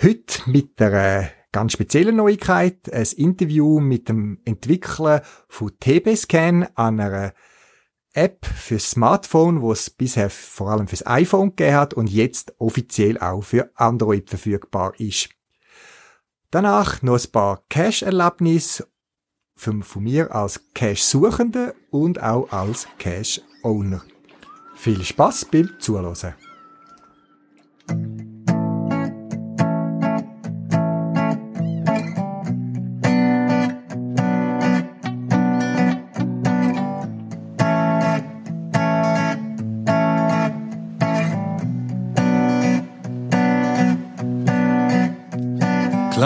Heute 0.00 0.50
mit 0.50 0.78
der 0.78 1.32
ganz 1.52 1.72
speziellen 1.72 2.16
Neuigkeit, 2.16 2.92
ein 2.92 3.06
Interview 3.16 3.78
mit 3.78 4.08
dem 4.08 4.40
Entwickler 4.44 5.22
von 5.48 5.70
TB-Scan, 5.78 6.66
einer 6.74 7.34
App 8.14 8.44
fürs 8.44 8.90
Smartphone, 8.90 9.60
wo 9.60 9.72
es 9.72 9.88
bisher 9.90 10.28
vor 10.30 10.70
allem 10.70 10.88
fürs 10.88 11.06
iPhone 11.06 11.50
gegeben 11.50 11.76
hat 11.76 11.94
und 11.94 12.10
jetzt 12.10 12.54
offiziell 12.58 13.18
auch 13.18 13.42
für 13.42 13.70
Android 13.74 14.28
verfügbar 14.28 14.98
ist. 14.98 15.30
Danach 16.50 17.00
noch 17.02 17.18
ein 17.18 17.30
paar 17.30 17.62
Cache-Erlebnisse 17.70 18.86
von, 19.54 19.82
von 19.82 20.02
mir 20.02 20.34
als 20.34 20.60
Cache-Suchende 20.74 21.74
und 21.90 22.22
auch 22.22 22.50
als 22.52 22.86
Cache-Owner. 22.98 24.02
Viel 24.74 25.02
Spaß 25.02 25.46
beim 25.46 25.70
Zuhören. 25.78 26.34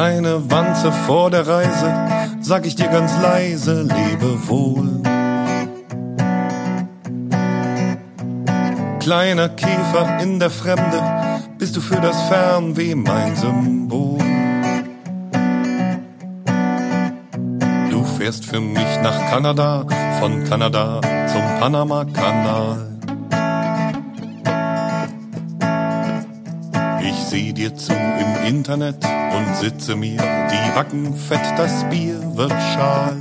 Kleine 0.06 0.40
Wanze 0.52 0.92
vor 0.92 1.32
der 1.32 1.48
Reise, 1.48 1.92
sag 2.40 2.64
ich 2.64 2.76
dir 2.76 2.86
ganz 2.86 3.10
leise, 3.20 3.82
lebe 3.82 4.46
wohl. 4.46 5.02
Kleiner 9.00 9.48
Käfer 9.48 10.20
in 10.22 10.38
der 10.38 10.50
Fremde, 10.50 11.02
bist 11.58 11.74
du 11.74 11.80
für 11.80 12.00
das 12.00 12.22
Fernweh 12.28 12.94
mein 12.94 13.34
Symbol. 13.34 14.18
Du 17.90 18.04
fährst 18.16 18.44
für 18.44 18.60
mich 18.60 19.00
nach 19.02 19.28
Kanada, 19.28 19.84
von 20.20 20.44
Kanada 20.44 21.00
zum 21.32 21.42
Panama-Kanal. 21.58 22.95
Seh 27.36 27.52
dir 27.52 27.76
zu 27.76 27.92
im 27.92 28.46
Internet 28.46 28.96
und 29.04 29.56
sitze 29.56 29.94
mir 29.94 30.16
die 30.16 30.70
Backen 30.74 31.14
fett, 31.14 31.46
das 31.58 31.84
Bier 31.90 32.18
wird 32.34 32.50
schal. 32.72 33.16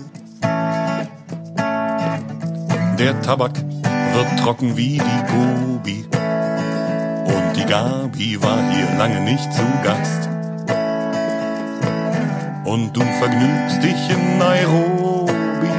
Der 2.97 3.22
Tabak 3.23 3.52
wird 4.13 4.39
trocken 4.39 4.77
wie 4.77 4.99
die 4.99 5.22
Gobi 5.33 6.05
und 7.25 7.57
die 7.57 7.66
Gabi 7.66 8.41
war 8.41 8.57
hier 8.72 8.97
lange 8.97 9.19
nicht 9.19 9.52
zu 9.52 9.63
Gast. 9.83 10.29
Und 12.63 12.94
du 12.95 13.02
vergnügst 13.19 13.83
dich 13.83 14.09
in 14.09 14.38
Nairobi, 14.38 15.73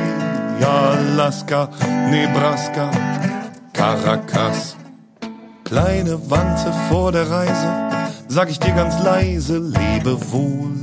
Alaska, 0.61 1.71
Nebraska, 2.11 2.91
Caracas. 3.73 4.77
Kleine 5.65 6.21
Wanze 6.31 6.71
vor 6.91 7.13
der 7.13 7.31
Reise 7.31 7.86
sag 8.29 8.51
ich 8.51 8.59
dir 8.59 8.73
ganz 8.73 9.03
leise, 9.03 9.59
lebe 9.59 10.19
wohl. 10.33 10.75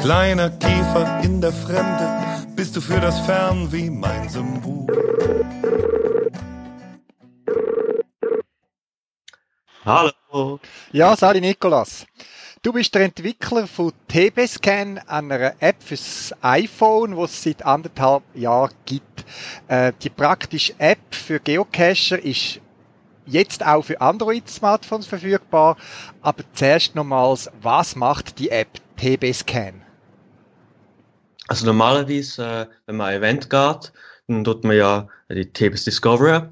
Kleiner 0.00 0.50
Käfer 0.50 1.20
in 1.22 1.40
der 1.40 1.52
Fremde, 1.52 2.08
bist 2.56 2.76
du 2.76 2.80
für 2.80 3.00
das 3.00 3.18
Fernweh 3.20 3.90
mein 3.90 4.28
Symbol. 4.28 4.86
Hallo. 9.84 10.60
Ja, 10.92 11.16
Sali 11.16 11.40
Nikolas. 11.40 12.06
Du 12.62 12.74
bist 12.74 12.94
der 12.94 13.02
Entwickler 13.02 13.66
von 13.66 13.92
TB-Scan, 14.08 14.98
einer 15.06 15.54
App 15.60 15.82
fürs 15.82 16.34
iPhone, 16.42 17.16
die 17.16 17.22
es 17.22 17.42
seit 17.42 17.64
anderthalb 17.64 18.22
Jahren 18.34 18.74
gibt. 18.84 19.24
Äh, 19.66 19.94
die 20.02 20.10
praktische 20.10 20.74
App 20.78 20.98
für 21.10 21.40
Geocacher 21.40 22.22
ist 22.22 22.60
jetzt 23.26 23.64
auch 23.64 23.82
für 23.82 24.00
Android-Smartphones 24.00 25.06
verfügbar. 25.06 25.76
Aber 26.22 26.42
zuerst 26.54 26.94
nochmals, 26.94 27.50
was 27.62 27.96
macht 27.96 28.38
die 28.38 28.50
App 28.50 28.68
TB 28.96 29.32
Scan? 29.32 29.82
Also 31.48 31.66
normalerweise, 31.66 32.44
äh, 32.44 32.66
wenn 32.86 32.96
man 32.96 33.08
ein 33.08 33.18
Event 33.18 33.50
geht, 33.50 33.92
dann 34.28 34.44
tut 34.44 34.62
man 34.62 34.76
ja 34.76 35.08
die 35.28 35.52
TBS 35.52 35.84
Discovery 35.84 36.42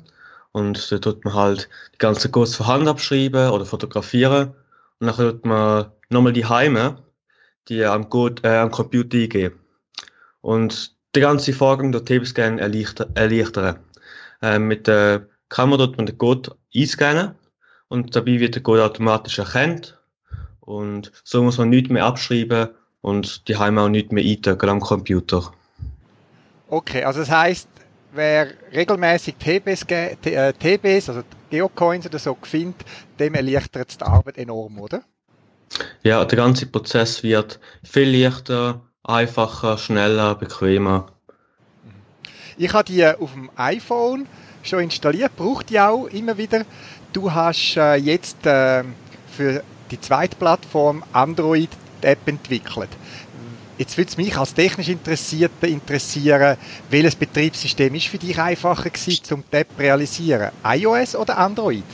und 0.51 0.91
da 0.91 0.99
tut 0.99 1.25
man 1.25 1.35
halt 1.35 1.69
die 1.95 1.99
ganze 1.99 2.29
Codes 2.31 2.57
von 2.57 2.67
Hand 2.67 2.89
abschreiben 2.89 3.51
oder 3.51 3.65
fotografieren 3.65 4.55
und 4.99 5.07
dann 5.07 5.17
tut 5.17 5.47
man 5.47 5.93
nochmal 6.11 6.33
die 6.33 6.47
Heime, 6.47 6.97
die 7.69 7.85
am, 7.85 8.09
Code, 8.09 8.43
äh, 8.43 8.57
am 8.57 8.73
Computer 8.73 9.19
eingeben. 9.19 9.61
Und 10.41 10.97
der 11.15 11.23
ganze 11.23 11.53
Vorgang 11.53 11.93
der 11.93 12.05
TB-Scan 12.05 12.59
erleichtern. 12.59 13.79
Äh, 14.43 14.59
mit 14.59 14.87
der 14.89 15.28
kann 15.49 15.71
man 15.71 15.79
dort 15.79 15.99
mit 15.99 16.09
den 16.09 16.19
Code 16.19 16.57
einscannen 16.75 17.35
und 17.89 18.15
dabei 18.15 18.41
wird 18.41 18.55
der 18.55 18.63
Code 18.63 18.85
automatisch 18.85 19.39
erkannt 19.39 19.99
und 20.61 21.13
so 21.25 21.43
muss 21.43 21.59
man 21.59 21.71
nichts 21.71 21.91
mehr 21.91 22.05
abschreiben 22.05 22.69
und 23.01 23.49
die 23.49 23.57
haben 23.57 23.79
auch 23.79 23.89
nichts 23.89 24.13
mehr 24.13 24.25
eintragen 24.25 24.69
am 24.69 24.81
Computer. 24.81 25.53
Okay, 26.69 27.03
also 27.03 27.21
das 27.21 27.31
heißt, 27.31 27.69
wer 28.13 28.49
regelmäßig 28.73 29.37
TBs, 29.37 29.83
äh, 29.89 30.53
TBs, 30.53 31.09
also 31.09 31.23
Geocoins 31.51 32.07
oder 32.07 32.19
so 32.19 32.37
findet, 32.43 32.85
dem 33.19 33.35
erleichtert 33.35 33.91
es 33.91 33.99
die 33.99 34.05
Arbeit 34.05 34.37
enorm, 34.37 34.79
oder? 34.79 35.03
Ja, 36.03 36.25
der 36.25 36.37
ganze 36.37 36.67
Prozess 36.67 37.23
wird 37.23 37.59
viel 37.83 38.23
leichter, 38.23 38.83
einfacher, 39.03 39.79
schneller, 39.79 40.35
bequemer. 40.35 41.07
Ich 42.57 42.73
habe 42.73 42.85
die 42.85 43.07
auf 43.07 43.33
dem 43.33 43.51
iPhone 43.57 44.27
schon 44.69 44.81
installiert, 44.81 45.35
braucht 45.37 45.71
die 45.71 45.81
auch 45.81 46.07
immer 46.07 46.37
wieder. 46.39 46.65
Du 47.13 47.33
hast 47.33 47.77
äh, 47.77 47.97
jetzt 47.97 48.47
äh, 48.47 48.85
für 49.37 49.63
die 49.91 50.01
zweite 50.01 50.37
Plattform 50.37 51.03
Android 51.13 51.71
App 52.03 52.27
entwickelt. 52.27 52.91
Jetzt 53.79 53.97
würde 53.97 54.11
es 54.11 54.17
mich 54.17 54.37
als 54.37 54.55
technisch 54.55 54.89
Interessierter 54.89 55.69
interessieren, 55.69 56.57
welches 56.91 57.15
Betriebssystem 57.15 57.95
ist 57.95 58.09
für 58.09 58.19
dich 58.19 58.39
einfacher 58.39 58.91
gewesen, 58.91 59.35
um 59.35 59.45
die 59.53 59.57
App 59.57 59.69
zu 59.77 59.81
realisieren? 59.81 60.51
iOS 60.65 61.15
oder 61.15 61.39
Android? 61.39 61.85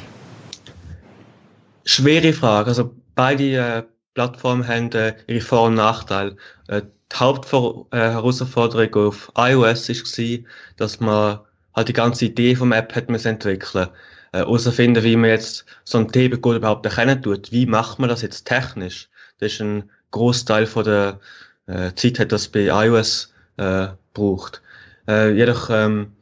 Schwere 1.84 2.33
Frage. 2.33 2.71
Also 2.71 2.95
beide 3.15 3.57
äh, 3.57 3.83
Plattformen 4.15 4.67
haben 4.67 4.91
äh, 4.93 5.15
ihre 5.27 5.43
Vor- 5.43 5.67
und 5.67 5.75
Nachteile. 5.75 6.37
Äh, 6.69 6.83
die 7.13 7.17
Hauptherausforderung 7.17 9.09
auf 9.09 9.31
iOS 9.37 9.89
war, 9.91 10.39
dass 10.79 11.01
man 11.01 11.41
halt 11.75 11.89
die 11.89 11.93
ganze 11.93 12.27
Idee 12.27 12.57
vom 12.57 12.73
App 12.73 12.95
hat 12.95 13.09
man 13.09 13.21
entwickeln. 13.21 13.89
Äh, 14.33 14.39
herausfinden, 14.39 15.03
wie 15.05 15.17
man 15.17 15.31
jetzt 15.31 15.65
so 15.85 15.99
ein 15.99 16.11
Themencode 16.11 16.57
überhaupt 16.57 16.87
erkennen 16.87 17.23
tut. 17.23 17.53
Wie 17.53 17.67
macht 17.67 17.99
man 17.99 18.09
das 18.09 18.23
jetzt 18.23 18.45
technisch? 18.45 19.09
Das 19.39 19.53
ist 19.53 19.60
ein 19.60 19.91
Großteil 20.10 20.66
von 20.66 20.84
der 20.84 21.21
äh, 21.66 21.93
Zeit, 21.95 22.19
hat 22.19 22.33
das 22.33 22.48
bei 22.48 22.66
iOS 22.66 23.33
äh, 23.57 23.89
braucht. 24.13 24.63
Äh, 25.09 25.33
jedoch 25.34 25.71
ähm, 25.71 26.13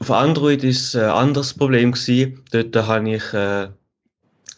auf 0.00 0.10
Android 0.10 0.62
ist 0.62 0.94
ein 0.94 1.10
anderes 1.10 1.54
Problem 1.54 1.92
gewesen. 1.92 2.42
Dort 2.52 2.76
habe 2.76 3.10
ich 3.10 3.32
äh, 3.34 3.68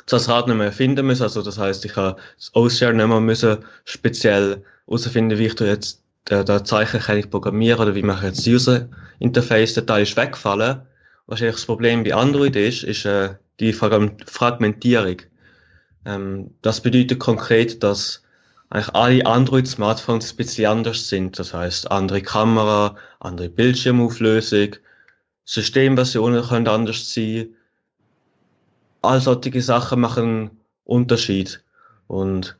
das 0.07 0.29
Rad 0.29 0.49
nicht 0.49 0.57
mehr 0.57 0.73
finden 0.73 1.07
müssen. 1.07 1.23
Also 1.23 1.43
das 1.43 1.59
heißt, 1.59 1.85
ich 1.85 1.97
habe 1.97 2.21
das 2.37 2.55
OShare 2.55 2.93
nicht 2.93 3.07
mehr 3.07 3.21
müssen 3.21 3.59
speziell 3.85 4.63
herausfinden, 4.87 5.39
wie 5.39 5.47
ich 5.47 5.55
da 5.55 5.65
jetzt 5.65 6.03
der, 6.29 6.45
der 6.45 6.65
Zeichen 6.65 7.01
kann 7.01 7.19
ich 7.19 7.31
programmieren 7.31 7.81
oder 7.81 7.95
wie 7.95 8.03
mache 8.03 8.27
ich 8.27 8.35
jetzt 8.35 8.47
das 8.47 8.47
User 8.47 8.89
Interface, 9.19 9.75
der 9.75 9.87
Teil 9.87 10.03
ist 10.03 10.17
weggefallen. 10.17 10.83
Wahrscheinlich 11.27 11.57
das 11.57 11.67
Problem 11.67 12.03
bei 12.03 12.15
Android 12.15 12.57
ist, 12.57 12.83
ist 12.83 13.05
äh, 13.05 13.35
die 13.61 13.73
Fragmentierung. 13.73 15.17
Ähm, 16.05 16.55
das 16.63 16.81
bedeutet 16.81 17.21
konkret, 17.21 17.83
dass 17.83 18.23
eigentlich 18.71 18.95
alle 18.95 19.27
Android-Smartphones 19.27 20.33
ein 20.33 20.37
bisschen 20.37 20.71
anders 20.71 21.09
sind. 21.09 21.39
Das 21.39 21.53
heißt, 21.53 21.91
andere 21.91 22.23
Kamera, 22.23 22.97
andere 23.19 23.49
Bildschirmauflösung, 23.49 24.77
Systemversionen 25.45 26.43
können 26.43 26.69
anders 26.69 27.13
sein. 27.13 27.49
All 29.03 29.21
solche 29.21 29.61
Sachen 29.61 30.01
machen 30.01 30.51
Unterschied. 30.85 31.63
Und 32.07 32.57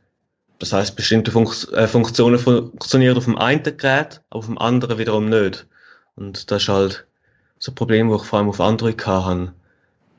das 0.61 0.73
heißt, 0.75 0.95
bestimmte 0.95 1.33
Funk 1.33 1.69
äh, 1.73 1.89
Funktionen 1.89 2.39
funktionieren 2.39 3.17
auf 3.17 3.25
dem 3.25 3.39
einen 3.39 3.63
Gerät, 3.63 4.21
aber 4.31 4.39
auf 4.39 4.47
dem 4.47 4.59
anderen 4.59 4.99
wiederum 4.99 5.29
nicht. 5.29 5.67
Und 6.17 6.51
das 6.51 6.63
ist 6.63 6.69
halt 6.69 7.07
so 7.59 7.73
ein 7.73 7.75
Problem, 7.75 8.11
das 8.11 8.23
ich 8.23 8.29
vor 8.29 8.39
allem 8.39 8.49
auf 8.51 8.61
Android 8.61 9.05
hatte. 9.07 9.53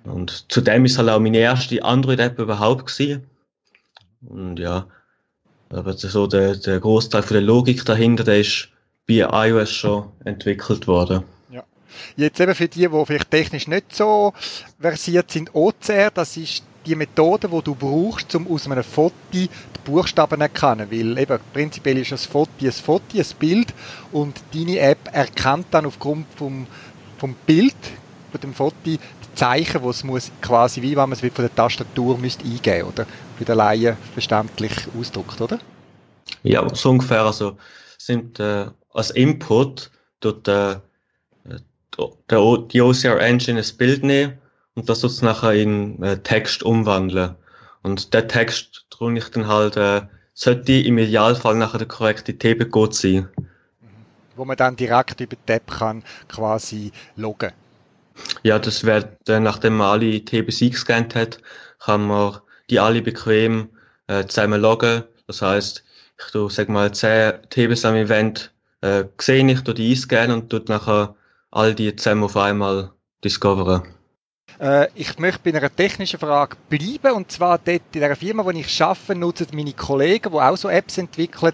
Und 0.03 0.51
zudem 0.51 0.85
ist 0.85 0.97
halt 0.97 1.09
auch 1.09 1.19
meine 1.19 1.37
erste 1.37 1.83
Android-App 1.83 2.39
überhaupt 2.39 2.87
gewesen. 2.87 3.27
Und 4.27 4.57
ja, 4.57 4.87
aber 5.69 5.93
so 5.93 6.25
der, 6.25 6.55
der 6.55 6.79
Großteil 6.79 7.21
von 7.21 7.35
der 7.35 7.43
Logik 7.43 7.85
dahinter, 7.85 8.23
der 8.23 8.39
ist 8.39 8.69
bei 9.07 9.27
iOS 9.47 9.71
schon 9.71 10.11
entwickelt 10.25 10.87
worden. 10.87 11.23
Jetzt 12.15 12.39
eben 12.39 12.55
für 12.55 12.67
die, 12.67 12.87
die 12.87 13.05
vielleicht 13.05 13.31
technisch 13.31 13.67
nicht 13.67 13.95
so 13.95 14.33
versiert 14.79 15.29
sind, 15.31 15.53
OCR, 15.53 16.09
das 16.11 16.37
ist 16.37 16.63
die 16.85 16.95
Methode, 16.95 17.47
die 17.47 17.61
du 17.61 17.75
brauchst, 17.75 18.33
um 18.35 18.51
aus 18.51 18.65
einem 18.65 18.83
Foto 18.83 19.15
die 19.31 19.49
Buchstaben 19.85 20.37
zu 20.37 20.41
erkennen. 20.41 20.89
Weil 20.91 21.17
eben 21.17 21.39
prinzipiell 21.53 21.97
ist 21.97 22.11
ein 22.11 22.17
Foto 22.17 22.51
ein 22.61 22.71
Foto, 22.71 23.03
ein 23.17 23.25
Bild 23.39 23.73
und 24.11 24.41
deine 24.53 24.79
App 24.79 25.09
erkennt 25.11 25.67
dann 25.71 25.85
aufgrund 25.85 26.25
vom, 26.35 26.67
vom 27.17 27.35
Bild, 27.45 27.75
von 28.31 28.41
dem 28.41 28.53
Foto, 28.53 28.75
die 28.85 28.99
Zeichen, 29.35 29.81
die 29.81 29.89
es 29.89 30.03
muss 30.03 30.31
quasi, 30.41 30.81
wie 30.81 30.91
wenn 30.91 31.09
man 31.09 31.13
es 31.13 31.19
von 31.19 31.31
der 31.37 31.55
Tastatur 31.55 32.17
müsste 32.17 32.43
eingeben 32.43 32.87
oder? 32.87 33.05
Für 33.37 33.45
den 33.45 33.57
Laien 33.57 33.97
verständlich 34.13 34.73
ausdrückt, 34.99 35.39
oder? 35.39 35.59
Ja, 36.43 36.67
so 36.73 36.89
ungefähr. 36.89 37.23
Also 37.23 37.57
sind 37.97 38.39
äh, 38.39 38.67
als 38.93 39.11
Input 39.11 39.91
dort 40.19 40.47
äh, 40.47 40.75
der, 42.29 42.57
die 42.71 42.81
OCR 42.81 43.19
Engine 43.19 43.59
ein 43.59 43.77
Bild 43.77 44.03
nehmen 44.03 44.37
und 44.75 44.89
das 44.89 45.01
soll 45.01 45.11
nachher 45.21 45.53
in 45.53 46.01
äh, 46.01 46.17
Text 46.17 46.63
umwandeln. 46.63 47.35
Und 47.83 48.13
der 48.13 48.27
Text 48.27 48.85
tue 48.89 49.17
ich 49.17 49.29
dann 49.29 49.47
halt, 49.47 49.75
äh, 49.75 50.01
sollte 50.33 50.73
im 50.73 50.97
Idealfall 50.97 51.55
nachher 51.55 51.79
der 51.79 51.87
korrekte 51.87 52.37
TB-Code 52.37 52.93
sein. 52.93 53.29
Wo 54.35 54.45
man 54.45 54.57
dann 54.57 54.75
direkt 54.75 55.19
über 55.19 55.35
die 55.35 55.51
App 55.51 55.69
kann 55.69 56.03
quasi 56.29 56.91
loggen. 57.15 57.51
Ja, 58.43 58.59
das 58.59 58.83
wird, 58.83 59.27
äh, 59.27 59.39
nachdem 59.39 59.77
man 59.77 59.87
alle 59.87 60.23
TBs 60.23 60.61
eingescannt 60.61 61.15
hat, 61.15 61.39
kann 61.79 62.07
man 62.07 62.39
die 62.69 62.79
alle 62.79 63.01
bequem 63.01 63.69
äh, 64.07 64.25
zusammen 64.25 64.61
loggen. 64.61 65.03
Das 65.27 65.41
heißt, 65.41 65.83
ich 66.17 66.31
tu, 66.31 66.49
sag 66.49 66.69
mal, 66.69 66.93
10 66.93 67.33
TBs 67.49 67.85
am 67.85 67.95
Event 67.95 68.53
äh, 68.81 69.05
sehe 69.19 69.45
ich, 69.51 69.61
tu 69.61 69.73
die 69.73 69.91
einscannen 69.91 70.41
und 70.41 70.49
tut 70.49 70.69
nachher 70.69 71.15
all 71.49 71.75
die 71.75 71.95
zusammen 71.95 72.23
auf 72.23 72.37
einmal 72.37 72.91
discoveren. 73.23 73.83
Äh, 74.59 74.87
ich 74.95 75.17
möchte 75.19 75.39
bei 75.43 75.57
einer 75.57 75.73
technischen 75.73 76.19
Frage 76.19 76.57
bleiben, 76.69 77.15
und 77.15 77.31
zwar 77.31 77.57
dort 77.57 77.81
in 77.93 78.01
der 78.01 78.15
Firma, 78.15 78.45
wo 78.45 78.51
ich 78.51 78.81
arbeite, 78.81 79.15
nutzen 79.15 79.47
meine 79.53 79.73
Kollegen, 79.73 80.31
die 80.31 80.37
auch 80.37 80.57
so 80.57 80.69
Apps 80.69 80.97
entwickeln, 80.97 81.53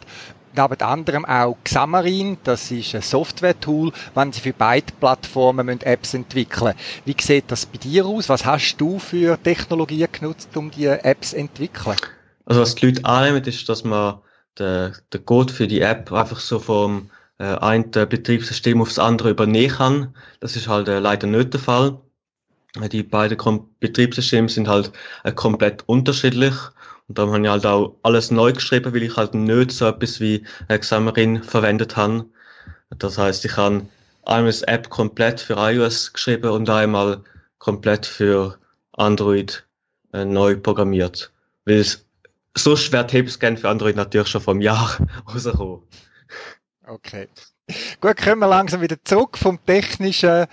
neben 0.58 0.82
anderem 0.82 1.26
auch 1.26 1.58
Xamarin, 1.64 2.38
das 2.44 2.72
ist 2.72 2.96
ein 2.96 3.02
Software-Tool, 3.02 3.92
wenn 4.16 4.32
sie 4.32 4.42
für 4.42 4.54
beide 4.54 4.92
Plattformen 5.00 5.70
Apps 5.82 6.14
entwickeln 6.14 6.74
Wie 7.06 7.16
sieht 7.20 7.46
das 7.48 7.66
bei 7.66 7.78
dir 7.78 8.06
aus? 8.06 8.30
Was 8.30 8.46
hast 8.46 8.78
du 8.78 9.00
für 9.00 9.42
Technologien 9.42 10.08
genutzt, 10.12 10.56
um 10.56 10.72
die 10.72 10.86
Apps 10.86 11.32
zu 11.32 11.38
entwickeln? 11.38 11.98
Also 12.46 12.62
was 12.62 12.76
die 12.76 12.88
Leute 12.88 13.06
annehmen, 13.06 13.44
ist, 13.44 13.68
dass 13.70 13.84
man 13.84 14.20
den, 14.58 14.94
den 15.14 15.26
Code 15.26 15.54
für 15.54 15.68
die 15.68 15.82
App 15.82 16.12
einfach 16.12 16.40
so 16.40 16.60
vom 16.60 17.10
äh, 17.38 17.44
einen 17.44 17.92
Betriebssystem 17.92 18.82
aufs 18.82 19.00
andere 19.00 19.30
übernehmen 19.30 19.76
kann. 19.76 20.16
Das 20.40 20.56
ist 20.56 20.68
halt 20.68 20.88
äh, 20.88 21.00
leider 21.00 21.28
nicht 21.28 21.54
der 21.54 21.60
Fall. 21.60 22.00
Die 22.92 23.04
beiden 23.04 23.38
Kom 23.38 23.70
Betriebssysteme 23.80 24.50
sind 24.50 24.68
halt 24.68 24.92
äh, 25.24 25.32
komplett 25.32 25.84
unterschiedlich. 25.88 26.54
Und 27.08 27.18
darum 27.18 27.34
habe 27.34 27.44
ich 27.44 27.50
halt 27.50 27.66
auch 27.66 27.96
alles 28.04 28.32
neu 28.32 28.54
geschrieben, 28.54 28.94
weil 28.94 29.04
ich 29.04 29.16
halt 29.16 29.34
nicht 29.34 29.72
so 29.72 29.88
etwas 29.88 30.20
wie 30.20 30.46
Xamarin 30.68 31.42
verwendet 31.42 31.96
habe. 31.96 32.26
Das 32.98 33.18
heißt, 33.18 33.46
ich 33.46 33.56
habe 33.58 33.86
einmal 34.26 34.52
das 34.52 34.62
App 34.64 34.90
komplett 34.90 35.40
für 35.40 35.56
iOS 35.56 36.14
geschrieben 36.14 36.52
und 36.52 36.70
einmal 36.70 37.24
komplett 37.60 38.06
für 38.06 38.58
Android 38.94 39.66
äh, 40.14 40.26
neu 40.26 40.58
programmiert. 40.58 41.32
Weil 41.66 41.78
es 41.78 42.06
so 42.56 42.76
schwer 42.76 43.08
Tapescan 43.08 43.58
für 43.58 43.70
Android 43.70 43.96
natürlich 43.96 44.28
schon 44.28 44.42
vom 44.42 44.62
Jahr 44.62 44.98
rausgekommen. 45.34 45.82
Okay. 46.86 47.28
Gut, 48.02 48.18
kommen 48.18 48.40
wir 48.40 48.48
langsam 48.48 48.82
wieder 48.82 48.96
zurück 49.04 49.38
vom 49.38 49.60
technischen 49.66 50.46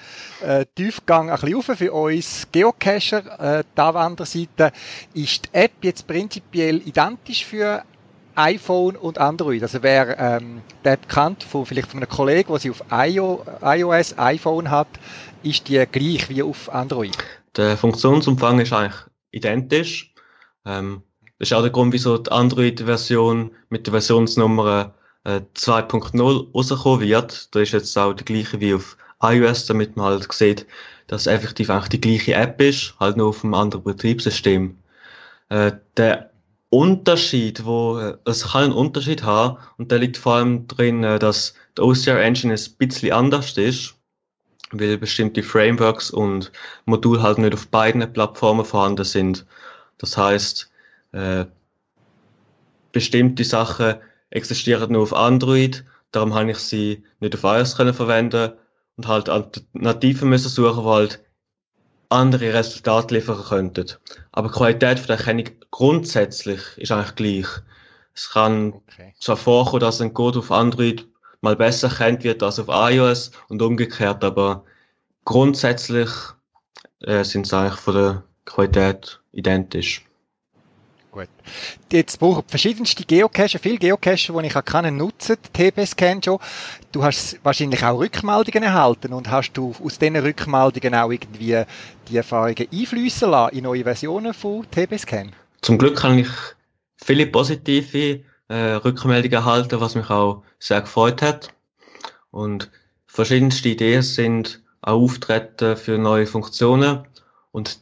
äh, 0.43 0.67
Tiefgang 0.75 1.31
ein 1.31 1.39
bisschen 1.39 1.55
rauf 1.55 1.67
für 1.67 1.93
uns 1.93 2.49
Geocacher. 2.51 3.59
Äh, 3.59 3.65
die 3.77 3.81
Anwenderseite 3.81 4.73
ist 5.15 5.45
die 5.47 5.55
App 5.55 5.73
jetzt 5.83 6.07
prinzipiell 6.09 6.83
identisch 6.85 7.45
für 7.45 7.85
iPhone 8.35 8.97
und 8.97 9.19
Android. 9.19 9.63
Also 9.63 9.83
wer 9.83 10.19
ähm, 10.19 10.63
die 10.85 10.89
App 10.89 11.09
kennt, 11.09 11.45
von, 11.45 11.65
vielleicht 11.65 11.93
von 11.93 12.01
einem 12.01 12.09
Kollegen, 12.09 12.51
der 12.51 12.59
sie 12.59 12.71
auf 12.71 12.83
IO, 12.91 13.45
iOS, 13.63 14.19
iPhone 14.19 14.69
hat, 14.69 14.89
ist 15.45 15.69
die 15.69 15.85
gleich 15.87 16.29
wie 16.29 16.43
auf 16.43 16.73
Android. 16.75 17.17
Der 17.57 17.77
Funktionsumfang 17.77 18.59
ist 18.59 18.73
eigentlich 18.73 19.01
identisch. 19.31 20.13
Ähm, 20.67 21.03
das 21.39 21.51
ist 21.51 21.53
auch 21.53 21.63
der 21.63 21.71
Grund, 21.71 21.93
wieso 21.93 22.19
die 22.19 22.33
Android-Version 22.33 23.53
mit 23.69 23.87
der 23.87 23.93
Versionsnummer 23.93 24.95
2.0 25.25 26.53
rausgekommen 26.53 27.01
wird. 27.01 27.55
Da 27.55 27.61
ist 27.61 27.73
jetzt 27.73 27.97
auch 27.97 28.13
der 28.13 28.25
gleiche 28.25 28.61
wie 28.61 28.75
auf 28.75 28.97
iOS, 29.23 29.67
damit 29.67 29.97
man 29.97 30.07
halt 30.07 30.33
sieht, 30.33 30.67
dass 31.07 31.27
effektiv 31.27 31.71
eigentlich 31.71 31.89
die 31.89 32.01
gleiche 32.01 32.35
App 32.35 32.61
ist, 32.61 32.95
halt 33.01 33.17
nur 33.17 33.29
auf 33.29 33.45
einem 33.45 33.55
anderen 33.55 33.85
Betriebssystem. 33.85 34.77
Äh, 35.49 35.73
der 35.97 36.31
Unterschied, 36.71 37.65
wo 37.65 37.99
äh, 37.99 38.17
es 38.25 38.51
kann 38.53 38.65
einen 38.65 38.73
Unterschied 38.73 39.23
haben 39.23 39.59
und 39.79 39.91
der 39.91 39.99
liegt 39.99 40.17
vor 40.17 40.37
allem 40.37 40.67
drin, 40.67 41.05
äh, 41.05 41.19
dass 41.19 41.55
der 41.77 41.85
OCR 41.85 42.21
Engine 42.21 42.55
ein 42.55 42.77
bisschen 42.79 43.13
anders 43.13 43.57
ist, 43.57 43.95
weil 44.73 44.99
bestimmte 44.99 45.43
Frameworks 45.43 46.11
und 46.11 46.51
Module 46.85 47.23
halt 47.23 47.39
nicht 47.39 47.55
auf 47.55 47.69
beiden 47.69 48.13
Plattformen 48.13 48.65
vorhanden 48.65 49.05
sind. 49.05 49.47
Das 49.99 50.17
heißt, 50.17 50.71
äh, 51.13 51.45
bestimmte 52.93 53.45
Sachen 53.45 53.97
existieren 54.35 54.93
nur 54.93 55.03
auf 55.03 55.15
Android, 55.15 55.85
darum 56.11 56.35
habe 56.35 56.51
ich 56.51 56.59
sie 56.59 57.05
nicht 57.21 57.35
auf 57.35 57.45
iOS 57.45 57.77
können 57.77 57.95
verwenden 57.95 58.53
und 58.97 59.09
halt 59.09 59.29
Alternativen 59.29 60.29
müssen 60.29 60.49
suchen, 60.49 60.83
die 60.83 60.91
halt 60.91 61.25
andere 62.09 62.53
Resultate 62.53 63.15
liefern 63.15 63.43
könnten. 63.43 63.87
Aber 64.33 64.49
die 64.49 64.55
Qualität 64.55 64.99
von 64.99 65.07
der 65.09 65.19
Erkennung 65.19 65.49
grundsätzlich 65.71 66.61
ist 66.77 66.93
eigentlich 66.93 67.15
gleich. 67.15 67.47
Es 68.15 68.31
kann 68.31 68.75
okay. 68.75 69.15
zwar 69.19 69.37
vorkommen, 69.37 69.81
dass 69.81 70.01
ein 70.01 70.15
Code 70.15 70.41
auf 70.41 70.51
Android 70.53 71.09
mal 71.41 71.57
besser 71.57 71.89
erkannt 71.89 72.25
wird 72.25 72.43
als 72.43 72.59
auf 72.59 72.69
iOS 72.69 73.31
und 73.49 73.63
umgekehrt, 73.63 74.25
aber 74.25 74.65
grundsätzlich 75.25 76.11
äh, 77.01 77.25
sind 77.25 77.47
sie 77.47 77.57
eigentlich 77.57 77.81
von 77.81 77.95
der 77.95 78.25
Qualität 78.45 79.21
identisch. 79.33 80.05
Gut. 81.15 81.29
Jetzt 81.93 82.19
brauchen 82.19 82.43
verschiedenste 82.49 83.05
Geocacher, 83.05 83.61
viele 83.61 83.79
Geocacher, 83.79 84.33
die 84.33 84.47
ich 84.49 84.65
kann, 84.65 84.97
nutzen, 84.97 85.37
TP-Scan 85.53 86.21
schon. 86.25 86.41
Du 86.91 87.05
hast 87.05 87.39
wahrscheinlich 87.45 87.85
auch 87.85 88.01
Rückmeldungen 88.01 88.65
erhalten 88.65 89.13
und 89.13 89.31
hast 89.31 89.53
du 89.53 89.73
aus 89.81 89.97
diesen 89.97 90.17
Rückmeldungen 90.17 90.93
auch 90.93 91.13
irgendwie 91.13 91.63
die 92.09 92.17
Erfahrungen 92.17 92.67
einfließen 92.69 93.31
lassen 93.31 93.57
in 93.57 93.63
neue 93.63 93.85
Versionen 93.85 94.35
von 94.35 94.69
TP-Scan? 94.69 95.31
Zum 95.63 95.79
Glück 95.79 96.03
habe 96.03 96.19
ich 96.19 96.29
viele 96.97 97.29
positive 97.29 98.25
äh, 98.49 98.55
Rückmeldungen 98.57 99.35
erhalten, 99.35 99.81
was 99.81 99.95
mich 99.95 100.11
auch 100.11 100.43
sehr 100.59 100.81
gefreut 100.81 101.23
hat. 101.23 101.55
Und 102.33 102.73
verschiedenste 103.07 103.69
Ideen 103.69 104.03
sind 104.03 104.65
auch 104.83 105.01
auftreten 105.01 105.77
für 105.77 105.97
neue 105.97 106.27
Funktionen 106.27 107.07
und 107.53 107.79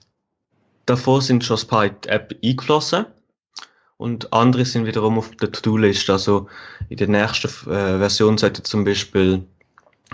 davor 0.84 1.22
sind 1.22 1.44
schon 1.44 1.58
ein 1.58 1.66
paar 1.66 1.84
App 1.86 2.38
eingeflossen 2.44 3.06
und 4.02 4.32
andere 4.32 4.64
sind 4.64 4.84
wiederum 4.84 5.16
auf 5.16 5.30
der 5.36 5.52
To-Do-List. 5.52 6.10
Also 6.10 6.48
in 6.88 6.96
der 6.96 7.06
nächsten 7.06 7.46
äh, 7.70 7.98
Version 7.98 8.36
sollte 8.36 8.64
zum 8.64 8.84
Beispiel 8.84 9.44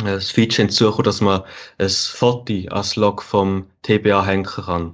äh, 0.00 0.04
das 0.04 0.30
Feature 0.30 0.66
hinzukommen, 0.66 1.04
dass 1.04 1.22
man 1.22 1.42
ein 1.78 1.88
Foto 1.88 2.52
als 2.68 2.96
Log 2.96 3.22
vom 3.22 3.66
TBA 3.82 4.26
hängen 4.26 4.44
kann. 4.44 4.92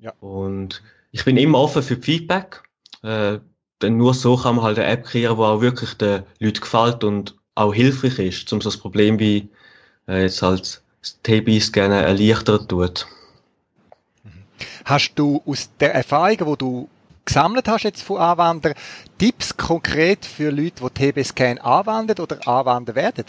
Ja. 0.00 0.12
Und 0.18 0.82
ich 1.12 1.24
bin 1.24 1.36
immer 1.36 1.60
offen 1.60 1.84
für 1.84 1.96
Feedback. 1.96 2.60
Äh, 3.04 3.38
denn 3.80 3.96
nur 3.96 4.14
so 4.14 4.36
kann 4.36 4.56
man 4.56 4.64
halt 4.64 4.78
eine 4.78 4.88
App 4.88 5.04
kreieren, 5.04 5.36
die 5.36 5.42
auch 5.42 5.60
wirklich 5.60 5.94
den 5.94 6.24
Leuten 6.40 6.60
gefällt 6.60 7.04
und 7.04 7.36
auch 7.54 7.72
hilfreich 7.72 8.18
ist, 8.18 8.52
um 8.52 8.60
so 8.60 8.68
das 8.68 8.78
Problem 8.78 9.20
wie 9.20 9.48
äh, 10.08 10.22
jetzt 10.22 10.42
halt 10.42 10.82
das 11.00 11.18
TB-Scannen 11.22 12.02
erleichtern 12.02 12.66
tut. 12.66 13.06
Hast 14.84 15.14
du 15.14 15.40
aus 15.46 15.70
der 15.78 15.94
Erfahrung, 15.94 16.36
wo 16.40 16.56
du 16.56 16.88
gesammelt 17.24 17.68
hast 17.68 17.84
jetzt 17.84 18.02
von 18.02 18.18
Anwendern, 18.18 18.74
Tipps 19.18 19.56
konkret 19.56 20.24
für 20.24 20.50
Leute, 20.50 20.82
die 20.82 21.12
TB-Scan 21.12 21.58
anwenden 21.58 22.20
oder 22.20 22.46
anwenden 22.46 22.94
werden? 22.94 23.24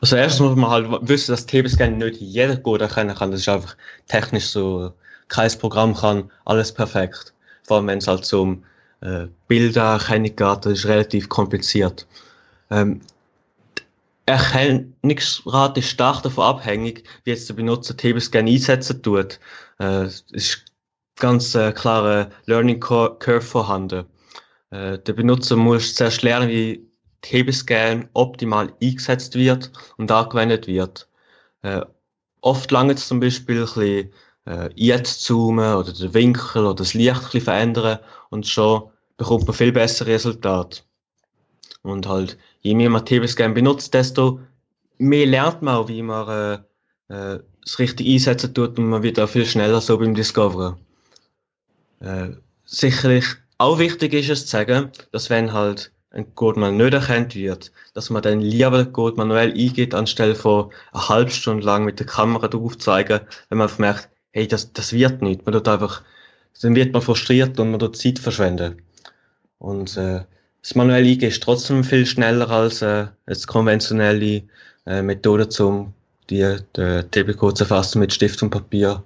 Also 0.00 0.16
erstens 0.16 0.40
muss 0.48 0.56
man 0.56 0.70
halt 0.70 1.08
wissen, 1.08 1.32
dass 1.32 1.46
TB-Scan 1.46 1.96
nicht 1.96 2.20
jeder 2.20 2.56
gut 2.56 2.80
erkennen 2.80 3.16
kann. 3.16 3.30
Das 3.30 3.40
ist 3.40 3.48
einfach 3.48 3.76
technisch 4.06 4.48
so, 4.48 4.92
kein 5.28 5.50
Programm 5.58 5.94
kann 5.94 6.30
alles 6.44 6.72
perfekt. 6.72 7.32
vor 7.62 7.78
allem 7.78 7.86
wenn 7.86 7.98
es 7.98 8.06
halt 8.06 8.30
um 8.34 8.64
äh, 9.00 9.26
Bildererkennung 9.48 10.36
geht, 10.36 10.66
das 10.66 10.72
ist 10.72 10.86
relativ 10.86 11.28
kompliziert. 11.28 12.06
Ähm, 12.70 13.00
Erkennungsrate 14.26 15.80
ist 15.80 15.90
stark 15.90 16.22
davon 16.22 16.44
abhängig, 16.44 17.04
wie 17.24 17.30
jetzt 17.30 17.48
der 17.48 17.54
Benutzer 17.54 17.96
TB-Scan 17.96 18.46
einsetzen 18.46 19.02
tut. 19.02 19.38
Äh, 19.78 20.06
ist 20.06 20.64
ganz 21.16 21.54
äh, 21.54 21.72
klare 21.72 22.30
Learning 22.46 22.80
Curve 22.80 23.40
vorhanden. 23.40 24.06
Äh, 24.70 24.98
der 24.98 25.12
Benutzer 25.12 25.56
muss 25.56 25.94
zuerst 25.94 26.22
lernen, 26.22 26.48
wie 26.48 26.86
TB-Scan 27.22 28.08
optimal 28.12 28.72
eingesetzt 28.82 29.34
wird 29.34 29.72
und 29.96 30.10
angewendet 30.10 30.66
wird. 30.66 31.08
Äh, 31.62 31.82
oft 32.40 32.70
lange 32.70 32.94
zum 32.96 33.20
Beispiel 33.20 33.60
ein 33.60 33.64
bisschen 33.64 34.12
äh, 34.46 34.70
jetzt 34.74 35.22
zoomen 35.22 35.74
oder 35.74 35.92
den 35.92 36.12
Winkel 36.14 36.66
oder 36.66 36.74
das 36.74 36.94
Licht 36.94 37.16
ein 37.16 37.22
bisschen 37.22 37.40
verändern 37.40 37.98
und 38.30 38.46
schon 38.46 38.90
bekommt 39.16 39.46
man 39.46 39.56
viel 39.56 39.72
bessere 39.72 40.10
Resultate. 40.10 40.82
Und 41.82 42.06
halt, 42.06 42.38
je 42.60 42.74
mehr 42.74 42.90
man 42.90 43.04
TB-Scan 43.04 43.54
benutzt, 43.54 43.94
desto 43.94 44.40
mehr 44.98 45.26
lernt 45.26 45.62
man 45.62 45.76
auch, 45.76 45.88
wie 45.88 46.02
man 46.02 46.28
äh, 47.08 47.34
äh, 47.34 47.40
es 47.64 47.78
richtig 47.78 48.06
einsetzen 48.08 48.54
tut 48.54 48.78
und 48.78 48.88
man 48.88 49.02
wird 49.02 49.18
auch 49.18 49.28
viel 49.28 49.46
schneller 49.46 49.80
so 49.80 49.98
beim 49.98 50.14
Discoveren. 50.14 50.76
Äh, 52.00 52.30
sicherlich 52.64 53.24
auch 53.58 53.78
wichtig 53.78 54.12
ist 54.14 54.30
es 54.30 54.46
zu 54.46 54.52
sagen, 54.52 54.90
dass 55.12 55.30
wenn 55.30 55.52
halt 55.52 55.92
ein 56.10 56.34
Code 56.34 56.60
mal 56.60 56.72
nicht 56.72 56.94
erkannt 56.94 57.34
wird, 57.34 57.72
dass 57.92 58.10
man 58.10 58.22
dann 58.22 58.40
lieber 58.40 58.84
den 58.84 58.92
Code 58.92 59.16
manuell 59.16 59.52
eingeht, 59.52 59.94
anstelle 59.94 60.34
von 60.34 60.70
eine 60.92 61.08
halbe 61.08 61.30
Stunde 61.30 61.64
lang 61.64 61.84
mit 61.84 61.98
der 61.98 62.06
Kamera 62.06 62.48
drauf 62.48 62.78
zeigen, 62.78 63.20
wenn 63.48 63.58
man 63.58 63.70
merkt, 63.78 64.08
hey, 64.32 64.46
das, 64.46 64.72
das 64.72 64.92
wird 64.92 65.22
nicht. 65.22 65.44
Man 65.44 65.52
tut 65.52 65.68
einfach, 65.68 66.02
dann 66.60 66.74
wird 66.76 66.92
man 66.92 67.02
frustriert 67.02 67.58
und 67.58 67.70
man 67.70 67.80
tut 67.80 67.96
Zeit 67.96 68.18
verschwenden. 68.18 68.82
Und 69.58 69.96
äh, 69.96 70.24
das 70.62 70.74
manuelle 70.74 71.08
Eingehen 71.08 71.28
ist 71.28 71.42
trotzdem 71.42 71.84
viel 71.84 72.06
schneller 72.06 72.48
als 72.50 72.82
äh, 72.82 73.06
als 73.26 73.46
konventionelle 73.46 74.42
äh, 74.86 75.02
Methode, 75.02 75.48
um 75.62 75.92
die, 76.30 76.56
die 76.76 77.02
TB-Code 77.10 77.54
zu 77.54 77.64
erfassen 77.64 78.00
mit 78.00 78.12
Stift 78.12 78.42
und 78.42 78.50
Papier. 78.50 79.02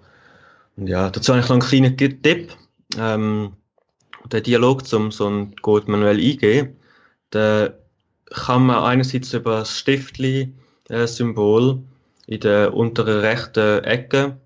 Und 0.76 0.86
ja, 0.86 1.10
dazu 1.10 1.32
habe 1.32 1.42
ich 1.42 1.48
noch 1.48 1.56
einen 1.56 1.62
kleinen 1.62 1.96
Tipp. 1.96 2.56
Ähm, 2.96 3.54
der 4.30 4.40
Dialog 4.40 4.86
zum 4.86 5.10
so 5.10 5.26
einen 5.26 5.56
Code 5.56 5.90
manuell 5.90 6.18
eingehen, 6.18 6.76
da 7.30 7.70
kann 8.30 8.66
man 8.66 8.84
einerseits 8.84 9.32
über 9.32 9.60
das 9.60 9.78
Stiftli-Symbol 9.78 11.70
äh, 11.70 12.34
in 12.34 12.40
der 12.40 12.74
unteren 12.74 13.20
rechten 13.20 13.84
Ecke 13.84 14.38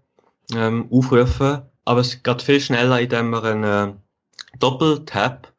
ähm, 0.55 0.89
aufrufen, 0.91 1.63
aber 1.85 2.01
es 2.01 2.23
geht 2.23 2.43
viel 2.43 2.61
schneller, 2.61 3.01
indem 3.01 3.31
man 3.31 3.45
einen 3.45 3.65
äh, 3.65 3.93
Doppeltap 4.59 5.53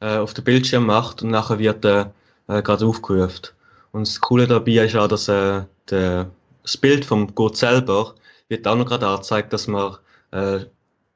äh, 0.00 0.18
auf 0.18 0.34
den 0.34 0.44
Bildschirm 0.44 0.86
macht 0.86 1.22
und 1.22 1.30
nachher 1.30 1.58
wird 1.58 1.84
er 1.84 2.12
äh, 2.48 2.62
gerade 2.62 2.86
aufgerufen. 2.86 3.48
Und 3.92 4.06
das 4.06 4.20
Coole 4.20 4.46
dabei 4.46 4.84
ist 4.84 4.96
auch, 4.96 5.08
dass 5.08 5.28
äh, 5.28 5.62
der, 5.90 6.30
das 6.62 6.76
Bild 6.76 7.04
vom 7.04 7.34
Code 7.34 7.56
selber 7.56 8.14
wird 8.48 8.66
auch 8.66 8.76
noch 8.76 8.86
gerade 8.86 9.06
angezeigt, 9.06 9.52
dass 9.52 9.66
man 9.66 9.96
äh, 10.32 10.60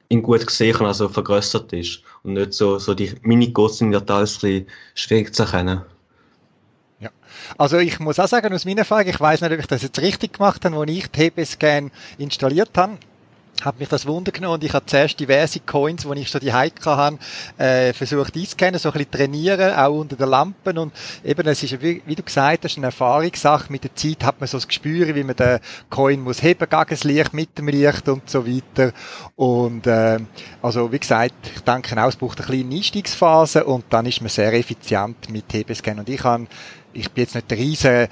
ihn 0.08 0.22
gut 0.22 0.46
gesehen 0.46 0.76
kann, 0.76 0.86
also 0.86 1.08
vergrößert 1.08 1.72
ist. 1.72 2.02
Und 2.22 2.34
nicht 2.34 2.52
so, 2.52 2.78
so 2.78 2.94
die 2.94 3.12
Mini-Codes 3.22 3.78
sind 3.78 3.92
ja 3.92 4.00
teils 4.00 4.38
schwierig 4.94 5.34
zu 5.34 5.42
erkennen. 5.42 5.82
Ja. 7.00 7.10
Also 7.58 7.78
ich 7.78 7.98
muss 7.98 8.18
auch 8.18 8.28
sagen, 8.28 8.52
aus 8.52 8.64
meiner 8.64 8.80
Erfahrung, 8.80 9.08
ich 9.08 9.20
weiß 9.20 9.40
nicht, 9.40 9.52
ob 9.52 9.58
ich 9.58 9.66
das 9.66 9.82
jetzt 9.82 10.00
richtig 10.00 10.34
gemacht 10.34 10.64
habe, 10.64 10.76
als 10.76 10.90
ich 10.90 11.06
TP-Scan 11.08 11.90
installiert 12.18 12.70
habe 12.76 12.98
hat 13.62 13.78
mich 13.78 13.88
das 13.88 14.06
Wunder 14.06 14.32
genommen 14.32 14.54
und 14.54 14.64
ich 14.64 14.72
habe 14.72 14.86
zuerst 14.86 15.18
diverse 15.18 15.60
Coins, 15.60 16.06
die 16.06 16.20
ich 16.20 16.28
schon 16.28 16.40
die 16.40 16.52
Heike 16.52 16.84
habe, 16.84 17.18
äh, 17.58 17.92
versucht 17.92 18.36
einzuscannen, 18.36 18.78
so 18.78 18.90
ein 18.90 18.92
bisschen 18.92 19.10
trainieren, 19.10 19.74
auch 19.74 19.92
unter 19.92 20.16
den 20.16 20.28
Lampen 20.28 20.78
und 20.78 20.92
eben, 21.24 21.46
es 21.46 21.62
ist, 21.62 21.80
wie, 21.80 22.02
wie 22.06 22.14
du 22.14 22.22
gesagt 22.22 22.64
hast, 22.64 22.76
eine 22.76 22.86
Erfahrungssache. 22.86 23.72
Mit 23.72 23.84
der 23.84 23.94
Zeit 23.94 24.24
hat 24.24 24.40
man 24.40 24.46
so 24.46 24.58
das 24.58 24.68
Gespür, 24.68 25.14
wie 25.14 25.24
man 25.24 25.36
den 25.36 25.58
Coin 25.90 26.20
muss 26.20 26.42
heben 26.42 26.68
gegen 26.68 26.86
das 26.88 27.04
Licht, 27.04 27.32
mit 27.34 27.56
dem 27.58 27.68
Licht 27.68 28.08
und 28.08 28.28
so 28.28 28.46
weiter. 28.46 28.92
Und, 29.36 29.86
äh, 29.86 30.18
also, 30.62 30.92
wie 30.92 30.98
gesagt, 30.98 31.34
ich 31.54 31.60
denke 31.62 31.96
es 31.96 32.16
braucht 32.16 32.38
eine 32.38 32.46
kleine 32.46 32.74
Einstiegsphase 32.74 33.64
und 33.64 33.84
dann 33.90 34.06
ist 34.06 34.20
man 34.20 34.28
sehr 34.28 34.52
effizient 34.52 35.30
mit 35.30 35.48
TB-Scan 35.48 35.98
und 35.98 36.08
ich 36.08 36.22
habe 36.22 36.46
ich 36.96 37.10
bin 37.12 37.24
jetzt 37.24 37.34
nicht 37.34 37.50
der 37.50 37.58
riesen 37.58 38.08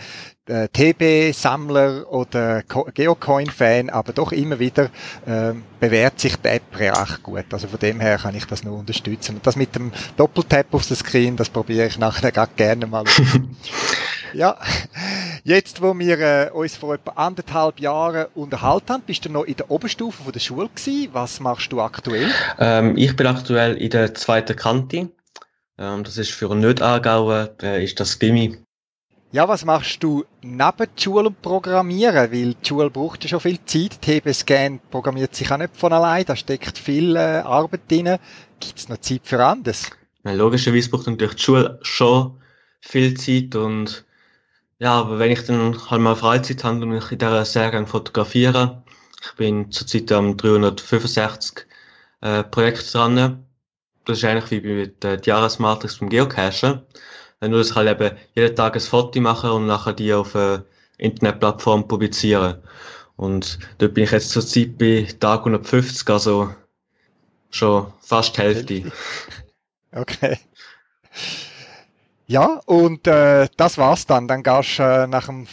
äh, 0.46 0.68
TB-Sammler 0.68 2.10
oder 2.10 2.62
Geocoin-Fan, 2.62 3.90
aber 3.90 4.12
doch 4.12 4.32
immer 4.32 4.58
wieder 4.58 4.90
äh, 5.26 5.54
bewährt 5.80 6.20
sich 6.20 6.36
die 6.36 6.48
App 6.48 6.78
recht 6.78 7.22
gut. 7.22 7.46
Also 7.50 7.68
von 7.68 7.78
dem 7.78 8.00
her 8.00 8.18
kann 8.18 8.34
ich 8.34 8.46
das 8.46 8.62
nur 8.62 8.78
unterstützen. 8.78 9.36
Und 9.36 9.46
das 9.46 9.56
mit 9.56 9.74
dem 9.74 9.92
Doppeltap 10.16 10.66
auf 10.72 10.86
der 10.86 10.96
Screen, 10.96 11.36
das 11.36 11.48
probiere 11.48 11.86
ich 11.86 11.98
nachher 11.98 12.30
gerade 12.30 12.52
gerne 12.56 12.86
mal. 12.86 13.04
ja, 14.34 14.58
jetzt 15.44 15.80
wo 15.80 15.98
wir 15.98 16.18
äh, 16.18 16.50
uns 16.50 16.76
vor 16.76 16.94
etwa 16.94 17.12
anderthalb 17.12 17.80
Jahren 17.80 18.26
unterhalten 18.34 18.92
haben, 18.92 19.02
bist 19.06 19.24
du 19.24 19.30
noch 19.30 19.44
in 19.44 19.56
der 19.56 19.70
Oberstufe 19.70 20.22
von 20.22 20.32
der 20.32 20.40
Schule 20.40 20.68
gewesen. 20.68 21.08
Was 21.12 21.40
machst 21.40 21.72
du 21.72 21.80
aktuell? 21.80 22.30
Ähm, 22.58 22.96
ich 22.96 23.16
bin 23.16 23.26
aktuell 23.26 23.76
in 23.76 23.90
der 23.90 24.14
zweiten 24.14 24.56
Kante. 24.56 25.08
Ähm, 25.78 26.04
das 26.04 26.18
ist 26.18 26.30
für 26.30 26.50
einen 26.50 26.60
Nicht-Aargauer, 26.60 27.56
äh, 27.62 27.82
ist 27.82 27.98
das 27.98 28.18
Gimmi. 28.18 28.63
Ja, 29.34 29.48
was 29.48 29.64
machst 29.64 30.00
du 30.00 30.24
neben 30.42 30.88
Schule 30.96 31.26
und 31.26 31.42
Programmieren? 31.42 32.30
Weil 32.30 32.54
die 32.54 32.68
Schule 32.68 32.88
braucht 32.88 33.24
ja 33.24 33.28
schon 33.28 33.40
viel 33.40 33.58
Zeit. 33.64 34.00
TB-Scan 34.00 34.78
programmiert 34.92 35.34
sich 35.34 35.50
auch 35.50 35.56
nicht 35.58 35.76
von 35.76 35.92
allein. 35.92 36.24
Da 36.24 36.36
steckt 36.36 36.78
viel 36.78 37.16
äh, 37.16 37.40
Arbeit 37.40 37.90
drin. 37.90 38.16
Gibt 38.60 38.78
es 38.78 38.88
noch 38.88 38.98
Zeit 38.98 39.22
für 39.24 39.44
anderes? 39.44 39.90
Ja, 40.22 40.30
logischerweise 40.34 40.88
braucht 40.88 41.08
natürlich 41.08 41.34
die 41.34 41.42
Schule 41.42 41.80
schon 41.82 42.40
viel 42.80 43.14
Zeit 43.14 43.56
und 43.56 44.04
ja, 44.78 44.92
aber 45.00 45.18
wenn 45.18 45.32
ich 45.32 45.44
dann 45.44 45.76
halt 45.90 46.00
mal 46.00 46.14
Freizeit 46.14 46.62
habe, 46.62 46.78
dann 46.78 46.96
ich 46.96 47.10
in 47.10 47.18
dieser 47.18 47.44
sehr 47.44 47.72
gerne 47.72 47.88
fotografieren. 47.88 48.84
Ich 49.20 49.32
bin 49.32 49.68
zurzeit 49.72 50.12
am 50.12 50.36
365 50.36 51.66
äh, 52.20 52.44
Projekt 52.44 52.94
dran. 52.94 53.44
Das 54.04 54.18
ist 54.18 54.24
eigentlich 54.24 54.62
wie 54.62 54.74
mit 54.74 55.02
der 55.02 55.20
Jahresmatrix 55.20 55.96
vom 55.96 56.08
Geocachen 56.08 56.82
nur, 57.48 57.58
dass 57.58 57.70
ich 57.70 57.74
halt 57.76 58.00
eben 58.00 58.16
jeden 58.34 58.56
Tag 58.56 58.74
ein 58.74 58.80
Foto 58.80 59.20
machen 59.20 59.50
und 59.50 59.66
nachher 59.66 59.92
die 59.92 60.12
auf 60.12 60.34
eine 60.36 60.64
Internetplattform 60.98 61.88
publizieren. 61.88 62.62
Und 63.16 63.58
dort 63.78 63.94
bin 63.94 64.04
ich 64.04 64.10
jetzt 64.10 64.30
zur 64.30 64.46
Zeit 64.46 64.76
bei 64.78 65.06
Tag 65.20 65.40
150, 65.40 66.08
also 66.10 66.54
schon 67.50 67.92
fast 68.00 68.36
die 68.36 68.40
Hälfte. 68.40 68.92
Okay. 69.96 70.38
Ja, 72.26 72.60
und 72.66 73.06
äh, 73.06 73.46
das 73.56 73.78
war's 73.78 74.06
dann. 74.06 74.26
Dann 74.26 74.42
gehst 74.42 74.80
du 74.80 74.82
äh, 74.82 75.06
nach 75.06 75.26
dem 75.26 75.46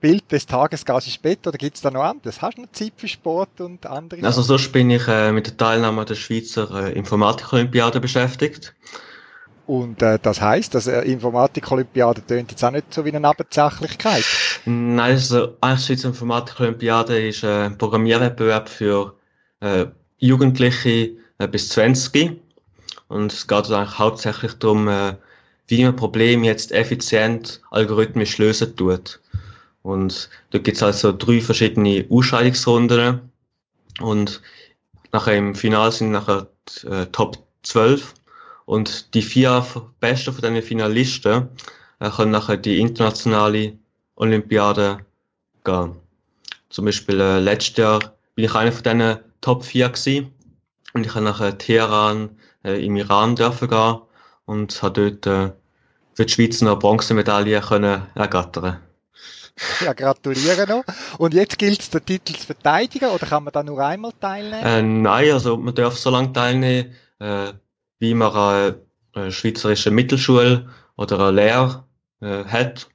Bild 0.00 0.30
des 0.32 0.46
Tages 0.46 0.84
gehst 0.84 1.06
ins 1.06 1.18
Bett 1.18 1.46
oder 1.46 1.56
gibt's 1.56 1.80
da 1.80 1.90
noch 1.90 2.02
anderes? 2.02 2.42
Hast 2.42 2.58
du 2.58 2.62
noch 2.62 2.72
Zeit 2.72 2.92
für 2.96 3.08
Sport 3.08 3.60
und 3.60 3.86
andere? 3.86 4.22
Also 4.22 4.42
sonst 4.42 4.72
bin 4.72 4.90
ich 4.90 5.06
äh, 5.06 5.32
mit 5.32 5.46
der 5.46 5.56
Teilnahme 5.56 6.04
der 6.04 6.14
Schweizer 6.14 6.88
äh, 6.88 6.92
Informatik-Olympiade 6.92 8.00
beschäftigt. 8.00 8.74
Und 9.66 10.02
äh, 10.02 10.18
das 10.20 10.40
heißt, 10.40 10.74
dass 10.74 10.86
äh, 10.86 11.02
Informatik-Olympiade 11.02 12.24
tönt 12.26 12.50
jetzt 12.50 12.62
auch 12.62 12.70
nicht 12.70 12.92
so 12.92 13.04
wie 13.04 13.14
eine 13.14 13.26
Nebensächlichkeit. 13.26 14.24
Nein, 14.66 15.00
also 15.00 15.56
Schweizer 15.62 16.08
Informatik-Olympiade 16.08 17.28
ist 17.28 17.44
äh, 17.44 17.66
ein 17.66 17.78
Programmierwettbewerb 17.78 18.68
für 18.68 19.14
äh, 19.60 19.86
Jugendliche 20.18 21.12
äh, 21.38 21.48
bis 21.48 21.70
20. 21.70 22.40
Und 23.08 23.32
es 23.32 23.46
geht 23.46 23.70
eigentlich 23.70 23.98
hauptsächlich 23.98 24.54
darum, 24.54 24.88
äh, 24.88 25.14
wie 25.68 25.84
man 25.84 25.96
Probleme 25.96 26.46
jetzt 26.46 26.72
effizient 26.72 27.62
algorithmisch 27.70 28.36
lösen 28.36 28.76
tut. 28.76 29.20
Und 29.82 30.28
da 30.50 30.58
gibt 30.58 30.76
es 30.76 30.82
also 30.82 31.12
drei 31.12 31.40
verschiedene 31.40 32.06
Ausscheidungsrunden. 32.10 33.30
Und 34.00 34.42
nachher 35.12 35.36
im 35.36 35.54
Finale 35.54 35.92
sind 35.92 36.10
nachher 36.10 36.48
die, 36.68 36.86
äh, 36.86 37.06
Top 37.06 37.38
12 37.62 38.14
und 38.66 39.14
die 39.14 39.22
vier 39.22 39.64
Besten 40.00 40.32
von 40.32 40.42
diesen 40.42 40.62
Finalisten 40.66 41.48
äh, 42.00 42.10
können 42.10 42.30
nachher 42.30 42.56
die 42.56 42.80
internationale 42.80 43.74
Olympiade 44.16 44.98
gehen. 45.64 45.96
Zum 46.70 46.84
Beispiel 46.84 47.20
äh, 47.20 47.40
letztes 47.40 47.76
Jahr 47.76 48.00
bin 48.34 48.44
ich 48.44 48.54
einer 48.54 48.72
von 48.72 48.82
diesen 48.82 49.18
Top 49.40 49.64
4 49.64 49.88
gewesen. 49.90 50.32
Und 50.92 51.06
ich 51.06 51.14
habe 51.14 51.24
nachher 51.24 51.58
Teheran 51.58 52.30
äh, 52.64 52.84
im 52.84 52.96
Iran 52.96 53.36
dürfen 53.36 53.68
gehen 53.68 53.98
und 54.46 54.82
habe 54.82 55.10
dort 55.10 55.26
äh, 55.26 55.52
für 56.14 56.26
die 56.26 56.32
Schweiz 56.32 56.60
noch 56.60 56.78
Bronzemedaille 56.78 57.60
können 57.60 58.06
ergattern. 58.14 58.80
Ja, 59.84 59.92
gratuliere 59.92 60.66
noch. 60.66 60.84
Und 61.18 61.34
jetzt 61.34 61.58
gilt 61.58 61.80
es, 61.80 61.90
den 61.90 62.04
Titel 62.04 62.34
zu 62.34 62.46
verteidigen 62.46 63.10
oder 63.10 63.26
kann 63.26 63.44
man 63.44 63.52
da 63.52 63.62
nur 63.62 63.78
einmal 63.84 64.12
teilnehmen? 64.20 64.64
Äh, 64.64 64.82
nein, 64.82 65.32
also 65.32 65.56
man 65.56 65.74
darf 65.74 65.96
so 65.96 66.10
lange 66.10 66.32
teilnehmen, 66.32 66.94
äh, 67.20 67.52
wie 67.98 68.14
man 68.14 68.32
eine, 69.14 69.30
schweizerische 69.30 69.90
Mittelschule 69.90 70.68
oder 70.96 71.20
eine 71.20 71.30
Lehre 71.30 71.84
äh, 72.20 72.44
hat 72.44 72.88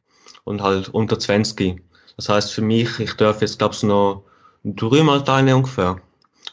und 0.44 0.62
halt 0.62 0.90
unter 0.90 1.18
20. 1.18 1.82
Das 2.18 2.30
heißt 2.30 2.54
für 2.54 2.62
mich, 2.62 3.00
ich 3.00 3.14
darf 3.14 3.42
jetzt 3.42 3.60
glaube 3.60 3.76
ich 3.76 3.84
noch 3.84 4.26
dreimal 4.64 5.24
teilnehmen 5.24 5.60
ungefähr. 5.60 6.02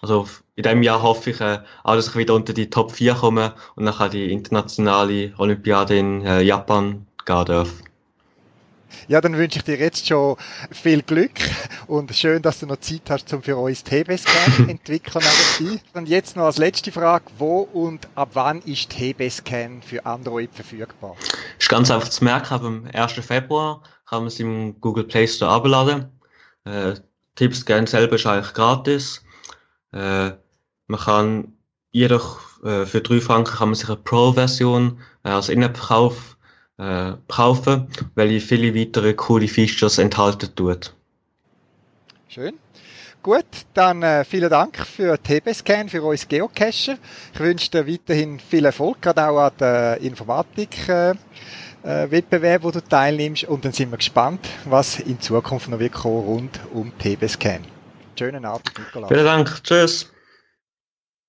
Also 0.02 0.28
in 0.54 0.62
diesem 0.62 0.82
Jahr 0.82 1.02
hoffe 1.02 1.30
ich 1.30 1.40
äh, 1.40 1.58
auch, 1.82 1.96
dass 1.96 2.08
ich 2.08 2.16
wieder 2.16 2.34
unter 2.34 2.52
die 2.52 2.70
Top 2.70 2.92
4 2.92 3.14
komme 3.14 3.54
und 3.74 3.84
nachher 3.84 4.08
die 4.08 4.30
internationale 4.30 5.32
Olympiade 5.38 5.98
in 5.98 6.24
äh, 6.24 6.42
Japan 6.42 7.06
gehen 7.24 7.44
darf. 7.44 7.72
Ja, 9.08 9.20
dann 9.20 9.36
wünsche 9.36 9.58
ich 9.58 9.64
dir 9.64 9.76
jetzt 9.76 10.06
schon 10.06 10.36
viel 10.70 11.02
Glück 11.02 11.32
und 11.86 12.14
schön, 12.14 12.42
dass 12.42 12.60
du 12.60 12.66
noch 12.66 12.78
Zeit 12.78 13.02
hast, 13.08 13.32
um 13.32 13.42
für 13.42 13.56
uns 13.56 13.84
TB-Scan 13.84 14.68
entwickeln 14.68 15.24
nebenbei. 15.60 15.80
Und 15.94 16.08
jetzt 16.08 16.36
noch 16.36 16.44
als 16.44 16.58
letzte 16.58 16.92
Frage, 16.92 17.24
wo 17.38 17.60
und 17.60 18.08
ab 18.14 18.30
wann 18.34 18.60
ist 18.62 18.90
TB-Scan 18.90 19.82
für 19.82 20.04
Android 20.04 20.50
verfügbar? 20.52 21.16
Ist 21.58 21.68
ganz 21.68 21.90
einfach 21.90 22.08
zu 22.08 22.24
merken, 22.24 22.54
am 22.54 22.88
1. 22.92 23.12
Februar 23.12 23.82
kann 24.08 24.20
man 24.20 24.28
es 24.28 24.40
im 24.40 24.80
Google 24.80 25.04
Play 25.04 25.26
Store 25.26 25.50
abladen. 25.50 26.10
Äh, 26.64 26.94
TB-Scan 27.36 27.86
selber 27.86 28.16
ist 28.16 28.26
eigentlich 28.26 28.54
gratis. 28.54 29.22
Äh, 29.92 30.32
man 30.86 31.00
kann 31.00 31.52
jedoch 31.90 32.62
äh, 32.62 32.86
für 32.86 33.00
drei 33.00 33.20
Franken 33.20 33.56
kann 33.56 33.68
man 33.68 33.74
sich 33.74 33.88
eine 33.88 33.96
Pro-Version 33.96 35.00
äh, 35.24 35.30
als 35.30 35.48
In-App-Kauf 35.48 36.35
äh, 36.78 37.12
kaufen, 37.28 37.88
weil 38.14 38.32
ich 38.32 38.44
viele 38.44 38.74
weitere 38.74 39.14
coole 39.14 39.48
Features 39.48 39.98
enthalten 39.98 40.54
tut. 40.54 40.94
Schön. 42.28 42.54
Gut, 43.22 43.44
dann 43.74 44.02
äh, 44.02 44.24
vielen 44.24 44.50
Dank 44.50 44.78
für 44.86 45.20
TB-Scan, 45.20 45.88
für 45.88 46.02
uns 46.02 46.28
Geocacher. 46.28 46.96
Ich 47.34 47.40
wünsche 47.40 47.70
dir 47.70 47.86
weiterhin 47.86 48.38
viel 48.38 48.64
Erfolg, 48.64 49.02
gerade 49.02 49.28
auch 49.28 49.38
an 49.38 49.52
der 49.58 50.00
Informatik. 50.00 50.88
Äh, 50.88 51.14
äh, 51.82 52.10
Wettbewerb, 52.10 52.62
wo 52.64 52.70
du 52.70 52.80
teilnimmst 52.80 53.44
und 53.44 53.64
dann 53.64 53.72
sind 53.72 53.90
wir 53.90 53.98
gespannt, 53.98 54.46
was 54.64 54.98
in 54.98 55.20
Zukunft 55.20 55.68
noch 55.68 55.78
wird 55.78 55.92
kommen 55.92 56.24
rund 56.24 56.60
um 56.72 56.92
TB-Scan. 56.98 57.60
Schönen 58.18 58.44
Abend, 58.44 58.72
Nikolaus. 58.78 59.08
Vielen 59.08 59.24
Dank. 59.24 59.62
Tschüss. 59.62 60.12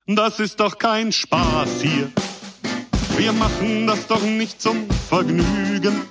Das 0.08 0.40
ist 0.40 0.60
doch 0.60 0.78
kein 0.78 1.12
Spaß 1.12 1.82
hier. 1.82 2.12
Wir 3.18 3.34
machen 3.34 3.88
das 3.88 4.06
doch 4.06 4.22
nicht 4.22 4.62
zum 4.62 4.88
Vergnügen. 5.10 6.04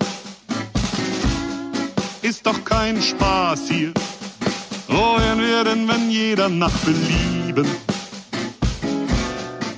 Ist 2.20 2.44
doch 2.46 2.64
kein 2.64 3.00
Spaß 3.00 3.68
hier. 3.68 3.92
Wohin 4.88 5.38
wir 5.38 5.62
denn, 5.62 5.86
wenn 5.86 6.10
jeder 6.10 6.48
nach 6.48 6.76
Belieben? 6.78 7.66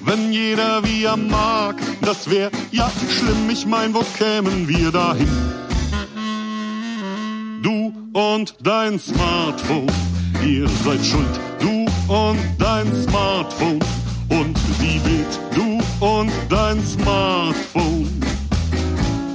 Wenn 0.05 0.33
jeder 0.33 0.83
wie 0.85 1.05
er 1.05 1.19
mag, 1.19 1.77
das 2.01 2.31
wär 2.31 2.51
ja 2.71 2.91
schlimm. 3.11 3.51
Ich 3.51 3.67
mein, 3.67 3.93
wo 3.93 4.03
kämen 4.17 4.67
wir 4.67 4.91
dahin? 4.91 5.29
Du 7.63 7.93
und 8.15 8.57
dein 8.63 8.99
Smartphone, 8.99 9.93
ihr 10.43 10.67
seid 10.83 11.05
schuld. 11.05 11.41
Du 11.61 11.85
und 12.11 12.41
dein 12.59 12.87
Smartphone 13.03 13.81
und 14.31 14.57
die 14.81 14.99
Bild, 15.01 15.41
du 15.55 15.78
und 16.01 16.31
dein 16.49 16.85
Smartphone. 16.87 18.21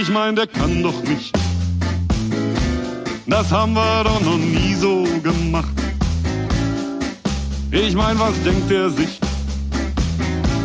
Ich 0.00 0.08
mein, 0.08 0.36
der 0.36 0.46
kann 0.46 0.82
doch 0.82 1.02
nicht. 1.02 1.36
Das 3.26 3.50
haben 3.52 3.74
wir 3.74 4.04
doch 4.04 4.20
noch 4.20 4.38
nie 4.38 4.74
so 4.74 5.04
gemacht. 5.22 5.68
Ich 7.70 7.94
mein, 7.94 8.18
was 8.18 8.32
denkt 8.42 8.70
er 8.70 8.90
sich, 8.90 9.20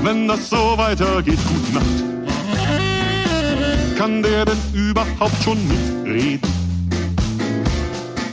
wenn 0.04 0.28
das 0.28 0.50
so 0.50 0.76
weitergeht? 0.76 1.38
Gut 1.48 1.74
Nacht. 1.74 2.04
Kann 3.98 4.24
der 4.24 4.46
denn 4.46 4.58
überhaupt 4.74 5.44
schon 5.44 5.60
mitreden? 5.68 6.50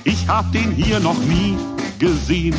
Ich 0.05 0.27
hab 0.27 0.51
den 0.53 0.73
hier 0.73 0.99
noch 0.99 1.19
nie 1.19 1.57
gesehen. 2.03 2.55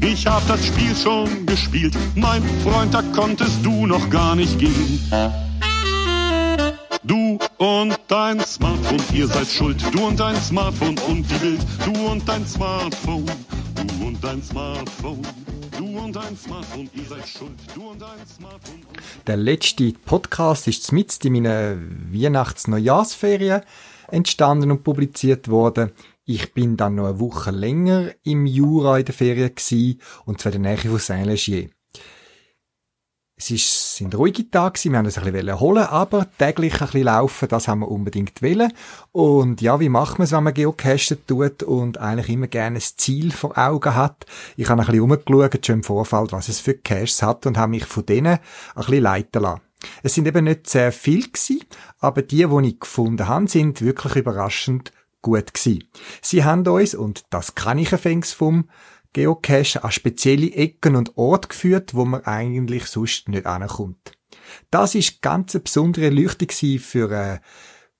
Ich 0.00 0.26
hab 0.26 0.46
das 0.48 0.64
Spiel 0.66 0.96
schon 0.96 1.44
gespielt, 1.44 1.94
mein 2.14 2.42
Freund, 2.64 2.94
da 2.94 3.02
konntest 3.14 3.62
du 3.62 3.86
noch 3.86 4.08
gar 4.08 4.34
nicht 4.34 4.58
gehen. 4.58 4.98
Du 7.04 7.38
und 7.58 7.98
dein 8.08 8.40
Smartphone, 8.40 9.02
ihr 9.12 9.26
seid 9.26 9.48
schuld. 9.48 9.76
Du 9.92 10.06
und 10.06 10.18
dein 10.18 10.36
Smartphone 10.36 10.96
und 11.08 11.30
die 11.30 11.34
Bild. 11.34 11.60
Du 11.84 11.92
und 12.10 12.26
dein 12.26 12.46
Smartphone. 12.46 13.26
Du 13.74 14.06
und 14.06 14.24
dein 14.24 14.42
Smartphone. 14.42 15.22
Du 15.76 15.98
und 15.98 16.16
dein 16.16 16.36
Smartphone, 16.36 16.88
ihr 16.94 17.04
seid 17.04 17.28
schuld. 17.28 17.58
Du 17.74 17.90
und 17.90 18.00
dein 18.00 18.26
Smartphone. 18.26 18.80
Der 19.26 19.36
letzte 19.36 19.92
Podcast 20.06 20.68
ist 20.68 20.90
mitten 20.92 21.26
in 21.26 21.42
meiner 21.42 21.76
Weihnachts-Neujahrsferien 22.12 23.60
entstanden 24.12 24.70
und 24.70 24.84
publiziert 24.84 25.48
worden. 25.48 25.90
Ich 26.24 26.54
bin 26.54 26.76
dann 26.76 26.94
noch 26.94 27.06
eine 27.08 27.18
Woche 27.18 27.50
länger 27.50 28.12
im 28.22 28.46
Jura 28.46 28.98
in 28.98 29.04
der 29.04 29.14
Ferien 29.14 29.52
gewesen, 29.54 30.00
und 30.24 30.40
zwar 30.40 30.54
in 30.54 30.62
der 30.62 30.76
Nähe 30.76 30.90
von 30.90 30.98
Saint-Legier. 30.98 31.70
Es 33.34 33.50
ist, 33.50 33.96
sind 33.96 34.14
ruhige 34.14 34.48
Tage 34.48 34.74
gewesen, 34.74 34.92
wir 34.92 34.98
haben 34.98 35.06
uns 35.06 35.18
ein 35.18 35.32
bisschen 35.32 35.58
holen, 35.58 35.82
aber 35.82 36.28
täglich 36.38 36.74
ein 36.74 36.78
bisschen 36.78 37.02
laufen, 37.02 37.48
das 37.48 37.66
haben 37.66 37.80
wir 37.80 37.90
unbedingt 37.90 38.40
wollen. 38.40 38.72
Und 39.10 39.60
ja, 39.60 39.80
wie 39.80 39.88
macht 39.88 40.18
man 40.18 40.26
es, 40.26 40.30
wenn 40.30 40.44
man 40.44 40.54
Geocachen 40.54 41.26
tut 41.26 41.64
und 41.64 41.98
eigentlich 41.98 42.28
immer 42.28 42.46
gerne 42.46 42.76
ein 42.76 42.82
Ziel 42.82 43.32
vor 43.32 43.58
Augen 43.58 43.96
hat? 43.96 44.24
Ich 44.56 44.68
habe 44.68 44.80
ein 44.80 44.86
bisschen 44.86 45.02
umgeschaut, 45.02 45.66
schon 45.66 45.74
im 45.76 45.82
Vorfeld, 45.82 46.30
was 46.30 46.48
es 46.48 46.60
für 46.60 46.74
Caches 46.74 47.20
hat 47.20 47.46
und 47.46 47.58
habe 47.58 47.70
mich 47.70 47.86
von 47.86 48.06
denen 48.06 48.34
ein 48.34 48.40
bisschen 48.76 49.02
leiten 49.02 49.42
lassen. 49.42 49.62
Es 50.04 50.14
sind 50.14 50.28
eben 50.28 50.44
nicht 50.44 50.70
sehr 50.70 50.92
viel 50.92 51.24
gewesen, 51.24 51.64
aber 51.98 52.22
die, 52.22 52.46
die 52.46 52.68
ich 52.68 52.78
gefunden 52.78 53.26
habe, 53.26 53.48
sind 53.48 53.82
wirklich 53.82 54.14
überraschend 54.14 54.92
gut 55.22 55.54
gewesen. 55.54 55.84
Sie 56.20 56.44
haben 56.44 56.66
uns, 56.66 56.94
und 56.94 57.24
das 57.30 57.54
kann 57.54 57.78
ich 57.78 57.88
fängs 57.88 58.32
vom 58.32 58.68
Geocache, 59.12 59.84
an 59.84 59.92
spezielle 59.92 60.52
Ecken 60.52 60.96
und 60.96 61.16
Orte 61.16 61.48
geführt, 61.48 61.94
wo 61.94 62.04
man 62.04 62.24
eigentlich 62.24 62.86
sonst 62.86 63.28
nicht 63.28 63.46
ankommt. 63.46 64.12
Das 64.70 64.94
ist 64.94 65.22
ganz 65.22 65.54
eine 65.54 65.62
besondere 65.62 66.10
Leuchtung 66.10 66.48
für 66.78 67.10
eine 67.10 67.40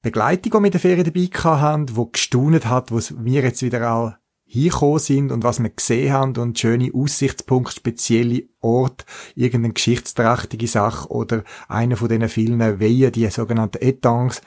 Begleitung, 0.00 0.52
die 0.52 0.58
wir 0.58 0.64
in 0.66 0.72
der 0.72 0.80
Ferien 0.80 1.04
dabei 1.04 1.60
hatten, 1.60 1.86
die 1.86 2.12
gestaunet 2.12 2.66
hat, 2.66 2.90
wo 2.90 2.98
wir 2.98 3.42
jetzt 3.42 3.62
wieder 3.62 3.88
all 3.88 4.18
hingekommen 4.44 4.98
sind 4.98 5.32
und 5.32 5.44
was 5.44 5.62
wir 5.62 5.70
gesehen 5.70 6.12
haben 6.12 6.36
und 6.36 6.58
schöne 6.58 6.90
Aussichtspunkte, 6.92 7.76
spezielle 7.76 8.44
Ort, 8.60 9.06
irgendeine 9.34 9.72
geschichtsträchtige 9.72 10.66
Sache 10.66 11.08
oder 11.08 11.44
einer 11.68 11.96
von 11.96 12.08
diesen 12.08 12.28
vielen 12.28 12.80
Wehen, 12.80 13.12
die 13.12 13.30
sogenannten 13.30 13.80
Etangs. 13.80 14.42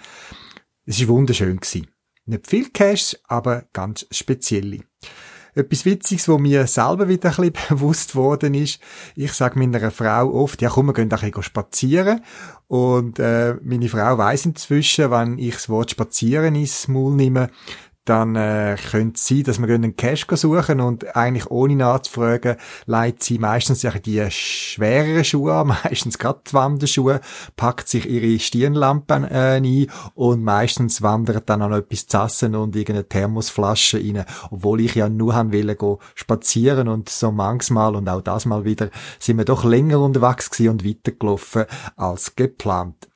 Es 0.86 1.02
war 1.02 1.08
wunderschön 1.08 1.58
gewesen. 1.58 1.88
Nicht 2.26 2.48
viel 2.48 2.70
Cash, 2.72 3.16
aber 3.28 3.66
ganz 3.72 4.08
spezielle. 4.10 4.80
Etwas 5.54 5.86
Witziges, 5.86 6.28
wo 6.28 6.38
mir 6.38 6.68
selber 6.68 7.08
wieder 7.08 7.30
ein 7.30 7.52
bisschen 7.52 7.54
bewusst 7.78 8.16
worden 8.16 8.56
ist. 8.56 8.82
Ich 9.16 9.32
sage 9.32 9.60
meiner 9.60 9.92
Frau 9.92 10.34
oft, 10.34 10.62
ja 10.62 10.70
komm, 10.70 10.88
wir 10.88 10.94
gehen 10.94 11.12
ein 11.12 11.20
bisschen 11.20 11.44
spazieren. 11.44 12.22
Und 12.68 13.20
äh, 13.20 13.56
meine 13.64 13.88
Frau 13.88 14.18
weiß 14.18 14.48
inzwischen, 14.48 15.12
wenn 15.12 15.38
ich 15.38 15.54
das 15.54 15.70
Wort 15.70 15.92
spazieren 15.92 16.56
ins 16.56 16.88
Maul 16.88 17.16
nehme, 17.16 17.52
dann 18.06 18.36
äh, 18.36 18.76
könnte 18.92 19.16
es 19.16 19.28
sein, 19.28 19.44
dass 19.44 19.60
wir 19.60 19.74
einen 19.74 19.96
Cash 19.96 20.26
suchen 20.30 20.80
und 20.80 21.16
eigentlich 21.16 21.50
ohne 21.50 21.76
nachzufragen, 21.76 22.56
leitet 22.86 23.24
sie 23.24 23.40
meistens 23.40 23.86
die 24.06 24.26
schwereren 24.30 25.24
Schuhe 25.24 25.54
an, 25.54 25.68
meistens 25.84 26.18
gerade 26.18 26.42
die 26.48 26.54
Wanderschuhe, 26.54 27.20
packt 27.56 27.90
sich 27.90 28.08
ihre 28.08 28.40
Stirnlampen 28.40 29.24
äh, 29.24 29.56
ein 29.56 29.88
und 30.14 30.44
meistens 30.44 31.02
wandert 31.02 31.50
dann 31.50 31.60
noch 31.60 31.72
etwas 31.72 32.08
zu 32.08 32.18
essen 32.18 32.56
und 32.56 32.76
irgendeine 32.76 33.08
Thermosflasche 33.08 33.98
rein, 33.98 34.26
obwohl 34.52 34.82
ich 34.82 34.96
ja 34.96 35.10
nur 35.10 35.34
haben 35.34 35.52
wollen, 35.52 35.78
go 35.78 36.00
spazieren 36.14 36.88
und 36.88 37.10
so 37.10 37.32
manchmal 37.32 37.96
und 37.96 38.08
auch 38.08 38.22
das 38.22 38.46
mal 38.46 38.66
wieder 38.66 38.90
sind 39.20 39.38
wir 39.38 39.46
doch 39.46 39.64
länger 39.64 40.00
unterwegs 40.00 40.50
gewesen 40.50 40.70
und 40.70 40.86
weitergelaufen 40.86 41.66
als 41.96 42.36
geplant. 42.36 43.08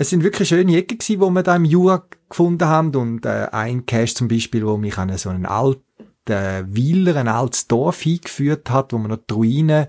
Es 0.00 0.10
sind 0.10 0.22
wirklich 0.22 0.48
schöne 0.48 0.76
Ecken 0.76 0.98
gewesen, 0.98 1.20
wo 1.20 1.28
wir 1.28 1.42
da 1.42 1.56
im 1.56 1.64
Jura 1.64 2.04
gefunden 2.28 2.68
haben 2.68 2.94
und 2.94 3.26
äh, 3.26 3.48
ein 3.50 3.84
Cache 3.84 4.14
zum 4.14 4.28
Beispiel, 4.28 4.64
wo 4.64 4.76
mich 4.76 4.96
an 4.96 5.18
so 5.18 5.28
einen 5.28 5.44
alten 5.44 5.82
Weiler, 6.28 7.16
ein 7.16 7.26
altes 7.26 7.66
Dorf 7.66 8.02
hingeführt 8.02 8.70
hat, 8.70 8.92
wo 8.92 8.98
man 8.98 9.10
noch 9.10 9.18
die 9.28 9.34
Ruinen 9.34 9.86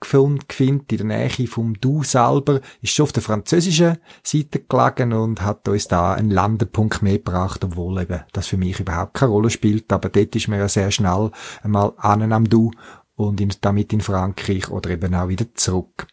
gefunden 0.00 0.46
findet, 0.48 0.92
in 0.92 1.08
der 1.08 1.18
Nähe 1.18 1.46
vom 1.46 1.78
Du 1.78 2.02
selber, 2.04 2.62
ist 2.80 2.94
schon 2.94 3.02
auf 3.02 3.12
der 3.12 3.22
französischen 3.22 3.98
Seite 4.22 4.60
gelegen 4.60 5.12
und 5.12 5.42
hat 5.42 5.68
uns 5.68 5.88
da 5.88 6.14
einen 6.14 6.30
Landepunkt 6.30 7.02
mehr 7.02 7.18
gebracht, 7.18 7.62
obwohl 7.62 8.00
eben 8.00 8.20
das 8.32 8.46
für 8.46 8.56
mich 8.56 8.80
überhaupt 8.80 9.12
keine 9.12 9.32
Rolle 9.32 9.50
spielt, 9.50 9.92
aber 9.92 10.08
dort 10.08 10.34
ist 10.34 10.48
man 10.48 10.58
ja 10.58 10.68
sehr 10.68 10.90
schnell 10.90 11.32
einmal 11.62 11.92
an 11.98 12.32
am 12.32 12.48
Du 12.48 12.70
und 13.14 13.62
damit 13.62 13.92
in 13.92 14.00
Frankreich 14.00 14.70
oder 14.70 14.88
eben 14.88 15.14
auch 15.14 15.28
wieder 15.28 15.54
zurück. 15.54 16.06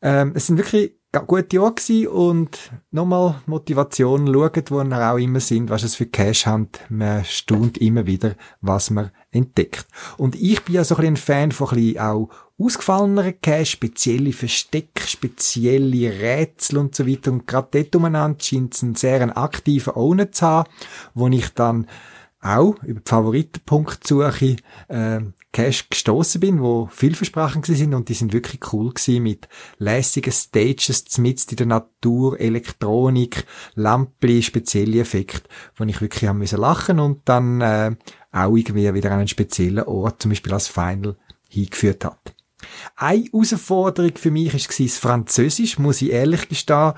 Ähm, 0.00 0.32
es 0.34 0.48
sind 0.48 0.56
wirklich 0.56 0.94
gute 1.20 1.56
Jahre 1.56 1.74
gewesen 1.74 2.08
und 2.08 2.72
nochmal 2.90 3.42
Motivation, 3.46 4.26
schaut, 4.32 4.70
wo 4.70 4.82
wir 4.82 5.12
auch 5.12 5.18
immer 5.18 5.40
sind, 5.40 5.68
was 5.68 5.82
es 5.82 5.94
für 5.94 6.06
Cash 6.06 6.46
haben. 6.46 6.68
Man 6.88 7.24
staunt 7.24 7.76
immer 7.78 8.06
wieder, 8.06 8.34
was 8.62 8.90
man 8.90 9.10
entdeckt. 9.30 9.86
Und 10.16 10.34
ich 10.34 10.62
bin 10.62 10.76
ja 10.76 10.84
so 10.84 10.96
ein, 10.96 11.04
ein 11.04 11.16
Fan 11.16 11.52
von 11.52 11.68
ein 11.68 11.76
bisschen 11.76 11.98
auch 12.00 12.30
ausgefalleneren 12.58 13.40
Cache, 13.42 13.66
spezielle 13.66 14.32
Verstecke, 14.32 15.06
spezielle 15.06 16.12
Rätsel 16.20 16.78
und 16.78 16.94
so 16.94 17.06
weiter. 17.06 17.32
Und 17.32 17.46
gerade 17.46 17.68
dort 17.70 17.94
umeinander 17.96 18.38
scheint 18.40 18.74
es 18.74 18.82
einen 18.82 18.94
sehr 18.94 19.36
aktiven 19.36 19.94
Owner 19.94 20.32
zu 20.32 20.46
haben, 20.46 20.70
wo 21.14 21.28
ich 21.28 21.50
dann 21.50 21.86
auch 22.42 22.82
über 22.82 23.00
die 23.00 23.08
Favoritenpunktsuche 23.08 24.56
äh, 24.88 25.20
Cache 25.52 25.84
gestoßen 25.90 26.40
bin, 26.40 26.60
wo 26.60 26.88
vielversprechend 26.90 27.66
sind 27.66 27.94
und 27.94 28.08
die 28.08 28.14
sind 28.14 28.32
wirklich 28.32 28.72
cool 28.72 28.92
gewesen 28.92 29.22
mit 29.22 29.48
lässigen 29.78 30.32
Stages 30.32 31.18
mitten 31.18 31.50
in 31.50 31.56
der 31.56 31.66
Natur, 31.66 32.40
Elektronik, 32.40 33.44
Lampli, 33.74 34.42
spezielle 34.42 35.00
Effekte, 35.00 35.48
wo 35.76 35.84
ich 35.84 36.00
wirklich 36.00 36.28
haben 36.28 36.38
müssen 36.38 36.58
lachen 36.58 37.00
und 37.00 37.20
dann 37.26 37.60
äh, 37.60 37.94
auch 38.32 38.56
irgendwie 38.56 38.92
wieder 38.94 39.10
an 39.10 39.18
einen 39.18 39.28
speziellen 39.28 39.84
Ort, 39.84 40.22
zum 40.22 40.30
Beispiel 40.30 40.54
als 40.54 40.68
Final, 40.68 41.16
hingeführt 41.48 42.04
hat. 42.04 42.34
Eine 42.96 43.24
Herausforderung 43.24 44.12
für 44.16 44.30
mich 44.30 44.52
war 44.52 44.86
das 44.86 44.96
Französisch, 44.98 45.78
muss 45.78 46.02
ich 46.02 46.10
ehrlich 46.10 46.48
gestehen. 46.48 46.92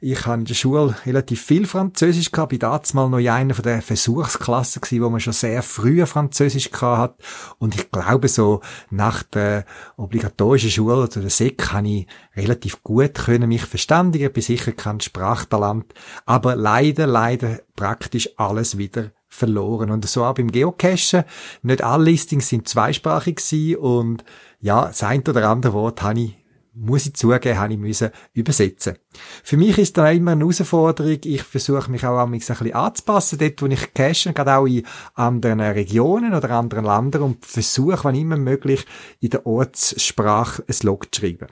Ich 0.00 0.26
habe 0.26 0.40
in 0.40 0.44
der 0.44 0.54
Schule 0.54 0.94
relativ 1.06 1.42
viel 1.42 1.66
Französisch 1.66 2.30
gehabt, 2.30 2.50
bin 2.50 2.58
damals 2.58 2.94
mal 2.94 3.08
noch 3.08 3.18
in 3.18 3.28
einer 3.28 3.54
von 3.54 3.62
der 3.62 3.82
Versuchsklassen 3.82 4.82
gewesen, 4.82 5.02
wo 5.04 5.10
man 5.10 5.20
schon 5.20 5.32
sehr 5.32 5.62
früh 5.62 6.04
Französisch 6.06 6.70
gehabt 6.70 7.00
hat. 7.00 7.14
Und 7.58 7.74
ich 7.74 7.90
glaube, 7.90 8.28
so 8.28 8.60
nach 8.90 9.22
der 9.22 9.64
obligatorischen 9.96 10.70
Schule 10.70 10.96
oder 10.96 11.20
der 11.20 11.30
Sek 11.30 11.72
habe 11.72 11.88
ich 11.88 12.06
relativ 12.36 12.82
gut 12.82 13.14
können 13.14 13.48
mich 13.48 13.64
verständigen, 13.64 14.32
bin 14.32 14.42
sicher 14.42 14.72
kein 14.72 15.00
Sprachtalent, 15.00 15.92
aber 16.26 16.56
leider, 16.56 17.06
leider 17.06 17.60
praktisch 17.76 18.30
alles 18.36 18.78
wieder 18.78 19.12
verloren. 19.30 19.90
Und 19.90 20.06
so 20.06 20.24
auch 20.24 20.34
beim 20.34 20.50
Geocachen. 20.50 21.24
Nicht 21.62 21.82
alle 21.82 22.04
Listings 22.04 22.48
sind 22.48 22.68
zweisprachig 22.68 23.36
gewesen 23.36 23.76
und 23.76 24.24
ja, 24.60 24.86
das 24.86 25.02
ein 25.02 25.20
oder 25.26 25.48
andere 25.48 25.72
Wort 25.72 26.02
habe 26.02 26.20
ich 26.20 26.36
muss 26.72 27.06
ich 27.06 27.14
zugeben, 27.14 27.58
habe 27.58 27.72
ich 27.72 27.78
müssen 27.78 28.10
übersetzen. 28.32 28.96
Für 29.42 29.56
mich 29.56 29.76
ist 29.78 29.96
dann 29.98 30.16
immer 30.16 30.32
eine 30.32 30.40
Herausforderung. 30.40 31.18
Ich 31.24 31.42
versuche 31.42 31.90
mich 31.90 32.06
auch 32.06 32.18
ein 32.18 32.30
bisschen 32.30 32.72
anzupassen, 32.72 33.38
dort, 33.38 33.60
wo 33.60 33.66
ich 33.66 33.92
cache, 33.92 34.32
gerade 34.32 34.54
auch 34.54 34.66
in 34.66 34.84
anderen 35.14 35.60
Regionen 35.60 36.34
oder 36.34 36.50
anderen 36.50 36.84
Ländern 36.84 37.22
und 37.22 37.44
versuche, 37.44 38.04
wann 38.04 38.14
immer 38.14 38.36
möglich, 38.36 38.86
in 39.20 39.30
der 39.30 39.46
Ortssprache 39.46 40.64
ein 40.66 40.76
Log 40.82 41.12
zu 41.12 41.20
schreiben. 41.20 41.48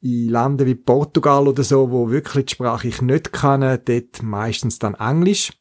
In 0.00 0.28
Ländern 0.28 0.66
wie 0.66 0.74
Portugal 0.74 1.48
oder 1.48 1.62
so, 1.62 1.90
wo 1.90 2.10
wirklich 2.10 2.46
die 2.46 2.52
Sprache 2.52 2.88
ich 2.88 3.00
nicht 3.00 3.32
kann, 3.32 3.62
dort 3.62 4.22
meistens 4.22 4.78
dann 4.78 4.94
Englisch 4.94 5.52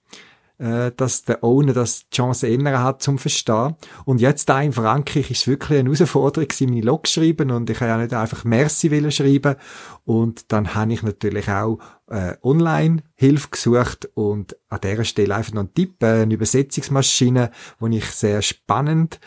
äh, 0.63 0.91
dass 0.95 1.23
der 1.23 1.43
Owner 1.43 1.73
das 1.73 2.08
die 2.08 2.15
Chance 2.15 2.47
eher 2.47 2.82
hat 2.82 3.04
zum 3.04 3.17
Verstehen. 3.17 3.76
Und 4.06 4.21
jetzt 4.21 4.47
da 4.47 4.62
in 4.62 4.71
Frankreich 4.71 5.30
ist 5.30 5.41
es 5.41 5.47
wirklich 5.47 5.80
eine 5.80 5.91
Herausforderung 5.93 6.47
meine 6.62 6.82
Log 6.82 7.06
schreiben 7.08 7.52
und 7.52 7.69
ich 7.69 7.82
habe 7.82 7.89
ja 7.89 7.97
nicht 7.97 8.13
einfach 8.13 8.45
Merci 8.45 8.89
wollen 8.89 9.12
schreiben 9.12 9.56
und 10.06 10.54
dann 10.54 10.73
habe 10.73 10.93
ich 10.93 11.04
natürlich 11.04 11.49
auch 11.49 11.80
äh, 12.08 12.36
online 12.41 13.04
Hilfe 13.15 13.49
gesucht 13.52 14.10
und 14.13 14.56
an 14.69 14.80
dieser 14.82 15.04
Stelle 15.04 15.36
einfach 15.36 15.52
noch 15.54 15.63
ein 15.63 15.73
Tipp, 15.73 16.02
äh, 16.02 16.21
eine 16.21 16.34
Übersetzungsmaschine, 16.34 17.52
die 17.82 17.97
ich 17.97 18.06
sehr 18.06 18.41
spannend 18.41 19.19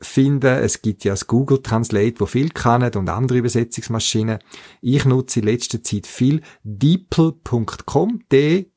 finde. 0.00 0.60
Es 0.60 0.80
gibt 0.80 1.04
ja 1.04 1.12
das 1.12 1.26
Google 1.26 1.60
Translate, 1.62 2.18
wo 2.18 2.24
viel 2.26 2.48
kann 2.48 2.82
und 2.82 3.10
andere 3.10 3.38
Übersetzungsmaschinen. 3.38 4.38
Ich 4.80 5.04
nutze 5.04 5.40
in 5.40 5.46
letzter 5.46 5.82
Zeit 5.82 6.06
viel 6.06 6.40
deepl.com, 6.62 8.20
D-E-E-P-L 8.30 8.74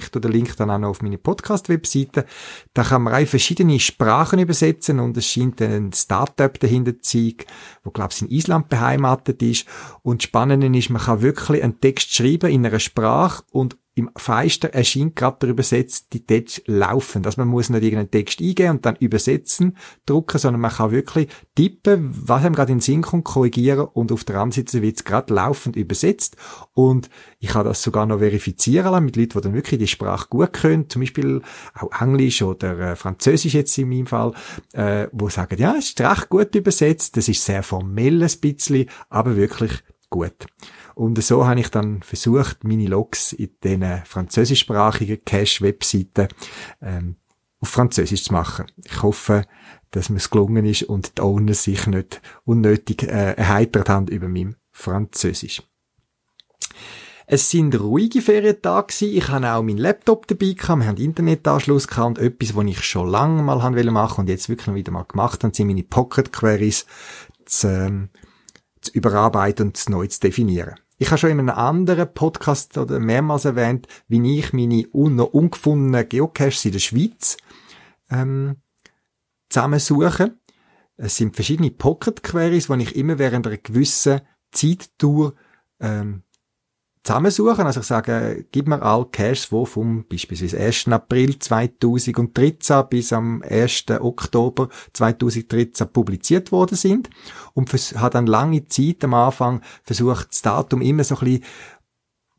ich 0.00 0.10
tue 0.10 0.20
den 0.20 0.32
Link 0.32 0.56
dann 0.56 0.70
auch 0.70 0.78
noch 0.78 0.88
auf 0.88 1.02
meine 1.02 1.16
Podcast-Webseite. 1.16 2.26
Da 2.74 2.82
kann 2.82 3.02
man 3.02 3.14
auch 3.14 3.26
verschiedene 3.26 3.80
Sprachen 3.80 4.38
übersetzen 4.38 5.00
und 5.00 5.16
es 5.16 5.26
scheint 5.26 5.62
ein 5.62 5.92
Startup 5.92 6.58
dahinter 6.58 7.00
zu 7.00 7.18
sein, 7.18 7.36
wo, 7.82 7.90
glaube 7.90 8.12
ich, 8.12 8.22
in 8.22 8.30
Island 8.30 8.68
beheimatet 8.68 9.42
ist. 9.42 9.66
Und 10.02 10.22
spannend 10.22 10.76
ist, 10.76 10.90
man 10.90 11.02
kann 11.02 11.22
wirklich 11.22 11.62
einen 11.62 11.80
Text 11.80 12.12
schreiben 12.12 12.50
in 12.50 12.66
einer 12.66 12.78
Sprache 12.78 13.42
und 13.50 13.78
im 13.98 14.10
Feister 14.16 14.72
erscheint 14.72 15.16
gerade 15.16 15.38
der 15.40 15.48
übersetzt 15.48 16.12
die 16.12 16.24
Text 16.24 16.62
laufen. 16.66 17.26
Also 17.26 17.40
man 17.40 17.48
muss 17.48 17.68
nicht 17.68 17.82
irgendeinen 17.82 18.12
Text 18.12 18.40
eingeben 18.40 18.76
und 18.76 18.86
dann 18.86 18.94
übersetzen, 18.96 19.76
drucken, 20.06 20.38
sondern 20.38 20.60
man 20.60 20.70
kann 20.70 20.92
wirklich 20.92 21.28
tippen, 21.56 22.14
was 22.14 22.44
einem 22.44 22.54
gerade 22.54 22.70
in 22.70 22.78
den 22.78 22.82
Sinn 22.82 23.02
kommt, 23.02 23.24
korrigieren 23.24 23.88
und 23.92 24.12
auf 24.12 24.22
der 24.22 24.36
anderen 24.36 24.72
wird 24.72 24.96
es 24.96 25.04
gerade 25.04 25.34
laufend 25.34 25.74
übersetzt. 25.74 26.36
Und 26.74 27.10
ich 27.40 27.48
kann 27.48 27.64
das 27.64 27.82
sogar 27.82 28.06
noch 28.06 28.20
verifizieren 28.20 28.92
lassen 28.92 29.04
mit 29.04 29.16
Leuten, 29.16 29.38
die 29.38 29.40
dann 29.40 29.54
wirklich 29.54 29.80
die 29.80 29.88
Sprache 29.88 30.28
gut 30.30 30.52
können, 30.52 30.88
zum 30.88 31.00
Beispiel 31.00 31.42
auch 31.74 32.00
Englisch 32.00 32.40
oder 32.42 32.78
äh, 32.78 32.96
Französisch 32.96 33.54
jetzt 33.54 33.76
in 33.78 33.88
meinem 33.88 34.06
Fall, 34.06 34.32
äh, 34.74 35.08
wo 35.10 35.28
sagen, 35.28 35.58
ja, 35.58 35.74
es 35.76 35.88
ist 35.88 36.00
recht 36.00 36.28
gut 36.28 36.54
übersetzt, 36.54 37.16
das 37.16 37.26
ist 37.26 37.44
sehr 37.44 37.64
formell 37.64 38.22
ein 38.22 38.40
bisschen, 38.40 38.88
aber 39.08 39.34
wirklich 39.34 39.72
gut. 40.08 40.46
Und 40.98 41.22
so 41.22 41.46
habe 41.46 41.60
ich 41.60 41.68
dann 41.68 42.02
versucht, 42.02 42.64
meine 42.64 42.88
Logs 42.88 43.32
in 43.32 43.50
diesen 43.62 44.02
französischsprachigen 44.04 45.24
Cache-Webseiten 45.24 46.26
ähm, 46.82 47.14
auf 47.60 47.68
Französisch 47.68 48.24
zu 48.24 48.32
machen. 48.32 48.66
Ich 48.84 49.00
hoffe, 49.00 49.44
dass 49.92 50.10
mir 50.10 50.16
es 50.16 50.28
gelungen 50.28 50.66
ist 50.66 50.82
und 50.82 51.16
die 51.16 51.22
Owner 51.22 51.54
sich 51.54 51.86
nicht 51.86 52.20
unnötig 52.44 53.04
äh, 53.04 53.34
erheitert 53.34 53.88
haben 53.88 54.08
über 54.08 54.26
mein 54.26 54.56
Französisch. 54.72 55.62
Es 57.28 57.48
sind 57.48 57.78
ruhige 57.78 58.20
Ferientage 58.20 58.88
gewesen. 58.88 59.16
Ich 59.16 59.28
hatte 59.28 59.52
auch 59.52 59.62
meinen 59.62 59.78
Laptop 59.78 60.26
dabei 60.26 60.54
gehabt. 60.54 60.80
Wir 60.80 60.88
haben 60.88 60.96
Internetanschluss 60.96 61.86
gehabt 61.86 62.18
und 62.18 62.18
etwas, 62.18 62.56
was 62.56 62.66
ich 62.66 62.82
schon 62.82 63.08
lange 63.08 63.44
mal 63.44 63.54
machen 63.56 63.76
wollte 63.76 64.20
und 64.20 64.28
jetzt 64.28 64.48
wirklich 64.48 64.74
wieder 64.74 64.90
mal 64.90 65.04
gemacht 65.04 65.44
habe, 65.44 65.54
sind 65.54 65.68
meine 65.68 65.84
Pocket 65.84 66.32
Queries 66.32 66.86
zu, 67.44 67.68
ähm, 67.68 68.08
zu 68.80 68.90
überarbeiten 68.90 69.68
und 69.68 69.88
neu 69.90 70.08
zu 70.08 70.18
definieren. 70.18 70.74
Ich 71.00 71.08
habe 71.10 71.18
schon 71.18 71.30
in 71.30 71.38
einem 71.38 71.50
anderen 71.50 72.12
Podcast 72.12 72.76
oder 72.76 72.98
mehrmals 72.98 73.44
erwähnt, 73.44 73.86
wie 74.08 74.38
ich 74.38 74.52
meine 74.52 74.84
un 74.92 75.14
noch 75.14 75.32
ungefundenen 75.32 76.08
Geocaches 76.08 76.64
in 76.64 76.72
der 76.72 76.80
Schweiz 76.80 77.36
ähm, 78.10 78.56
zusammensuche. 79.48 80.36
Es 80.96 81.16
sind 81.16 81.36
verschiedene 81.36 81.70
Pocket 81.70 82.20
Queries, 82.24 82.66
die 82.66 82.82
ich 82.82 82.96
immer 82.96 83.18
während 83.20 83.46
einer 83.46 83.58
gewissen 83.58 84.22
Zeittour 84.50 85.34
ähm, 85.78 86.24
zusammensuchen. 87.08 87.66
Also 87.66 87.80
ich 87.80 87.86
sage, 87.86 88.44
gib 88.52 88.68
mir 88.68 88.82
all 88.82 89.06
Caches, 89.06 89.48
die 89.48 89.66
vom 89.66 90.04
beispielsweise 90.08 90.58
1. 90.58 90.88
April 90.88 91.38
2013 91.38 92.84
bis 92.90 93.12
am 93.12 93.42
1. 93.42 93.86
Oktober 94.00 94.68
2013 94.92 95.88
publiziert 95.88 96.52
worden 96.52 96.76
sind 96.76 97.08
und 97.54 97.72
hat 97.72 98.14
dann 98.14 98.26
lange 98.26 98.66
Zeit 98.66 99.02
am 99.04 99.14
Anfang 99.14 99.62
versucht, 99.82 100.28
das 100.30 100.42
Datum 100.42 100.82
immer 100.82 101.02
so 101.02 101.16
ein 101.16 101.24
bisschen 101.24 101.44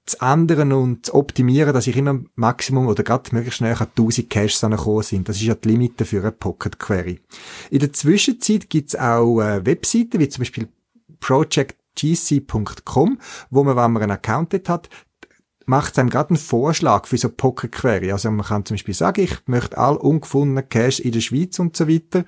zu 0.05 0.17
ändern 0.21 0.71
und 0.73 1.05
zu 1.08 1.15
optimieren, 1.15 1.73
dass 1.73 1.88
ich 1.88 1.97
immer 1.97 2.19
Maximum 2.36 2.88
oder 2.88 3.03
gerade 3.03 3.34
möglichst 3.34 3.58
schnell 3.58 3.73
an 3.73 3.88
1000 3.95 4.29
Caches 4.29 4.63
angekommen 4.63 5.03
sind. 5.03 5.29
Das 5.29 5.38
ist 5.38 5.43
ja 5.43 5.55
die 5.55 5.67
Limite 5.67 6.05
für 6.05 6.21
eine 6.21 6.32
Pocket 6.32 6.79
Query. 6.79 7.19
In 7.69 7.79
der 7.79 7.93
Zwischenzeit 7.93 8.69
gibt 8.69 8.89
es 8.89 8.99
auch 8.99 9.41
äh, 9.41 9.65
Webseiten, 9.65 10.19
wie 10.19 10.29
zum 10.29 10.41
Beispiel 10.41 10.67
Project 11.19 11.79
gc.com, 11.99 13.19
wo 13.49 13.63
man, 13.63 13.75
wenn 13.75 13.91
man 13.91 14.03
einen 14.03 14.12
Account 14.12 14.53
hat, 14.67 14.89
macht 15.65 15.99
einem 15.99 16.09
gerade 16.09 16.31
einen 16.31 16.38
Vorschlag 16.38 17.05
für 17.05 17.17
so 17.17 17.29
Pocket 17.29 17.71
Query. 17.71 18.12
Also 18.12 18.31
man 18.31 18.45
kann 18.45 18.65
zum 18.65 18.75
Beispiel 18.75 18.95
sagen, 18.95 19.21
ich 19.21 19.38
möchte 19.45 19.77
all 19.77 19.97
ungefundene 19.97 20.63
Cache 20.63 21.03
in 21.03 21.12
der 21.12 21.21
Schweiz 21.21 21.59
und 21.59 21.77
so 21.77 21.88
weiter 21.88 22.25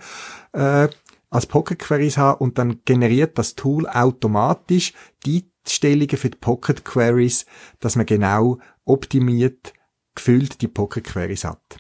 äh, 0.54 0.88
als 1.32 1.48
Pocket 1.48 1.80
Queries 1.80 2.18
haben 2.18 2.40
und 2.40 2.60
dann 2.60 2.82
generiert 2.86 3.40
das 3.40 3.56
Tool 3.56 3.88
automatisch 3.88 4.94
die 5.26 5.50
Stellungen 5.68 6.18
für 6.18 6.30
die 6.30 6.38
Pocket 6.38 6.86
Queries, 6.86 7.46
dass 7.80 7.96
man 7.96 8.06
genau 8.06 8.60
optimiert 8.86 9.74
gefüllt 10.14 10.62
die 10.62 10.68
Pocket 10.68 11.04
Queries 11.04 11.46
hat. 11.46 11.78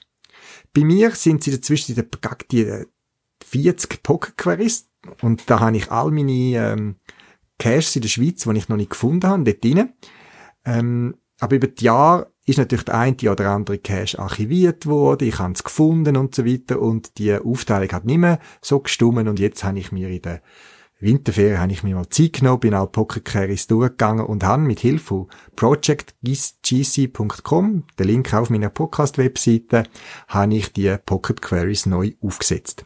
Bei 0.73 0.83
mir 0.83 1.11
sind 1.11 1.43
sie 1.43 1.51
dazwischen 1.51 1.95
die 1.95 2.85
40 3.43 4.03
Pocket 4.03 4.37
Queries 4.37 4.89
und 5.21 5.49
da 5.49 5.59
habe 5.59 5.77
ich 5.77 5.91
all 5.91 6.11
meine 6.11 6.31
ähm, 6.31 6.95
Caches 7.61 7.95
in 7.95 8.01
der 8.01 8.09
Schweiz, 8.09 8.43
die 8.43 8.57
ich 8.57 8.67
noch 8.69 8.77
nicht 8.77 8.89
gefunden 8.89 9.29
habe, 9.29 9.43
dort 9.43 9.63
drin. 9.63 9.89
Ähm, 10.65 11.13
aber 11.39 11.55
über 11.55 11.67
die 11.67 11.85
Jahre 11.85 12.33
ist 12.45 12.57
natürlich 12.57 12.85
der 12.85 12.97
eine 12.97 13.15
oder 13.31 13.51
andere 13.51 13.77
Cache 13.77 14.17
archiviert 14.17 14.87
worden, 14.87 15.27
ich 15.27 15.37
habe 15.39 15.53
es 15.53 15.63
gefunden 15.63 16.17
und 16.17 16.33
so 16.33 16.43
weiter 16.45 16.81
und 16.81 17.19
die 17.19 17.35
Aufteilung 17.35 17.91
hat 17.91 18.05
nicht 18.05 18.17
mehr 18.17 18.39
so 18.61 18.79
gestummen 18.79 19.27
und 19.27 19.39
jetzt 19.39 19.63
habe 19.63 19.77
ich 19.77 19.91
mir 19.91 20.09
in 20.09 20.23
der 20.23 20.41
Winterferien 20.99 21.59
habe 21.59 21.71
ich 21.71 21.83
mir 21.83 21.93
mal 21.95 22.09
Zeit 22.09 22.33
genommen, 22.33 22.59
bin 22.59 22.73
auch 22.75 22.91
Pocket 22.91 23.25
Queries 23.25 23.65
durchgegangen 23.67 24.25
und 24.25 24.43
habe 24.43 24.61
mit 24.61 24.79
Hilfe 24.79 25.05
von 25.05 25.27
projectgc.com, 25.55 27.83
der 27.97 28.05
Link 28.05 28.31
auf 28.33 28.51
meiner 28.51 28.69
Podcast-Webseite, 28.69 29.85
habe 30.27 30.55
ich 30.55 30.73
die 30.73 30.95
Pocket 31.03 31.41
Queries 31.41 31.87
neu 31.87 32.11
aufgesetzt. 32.21 32.85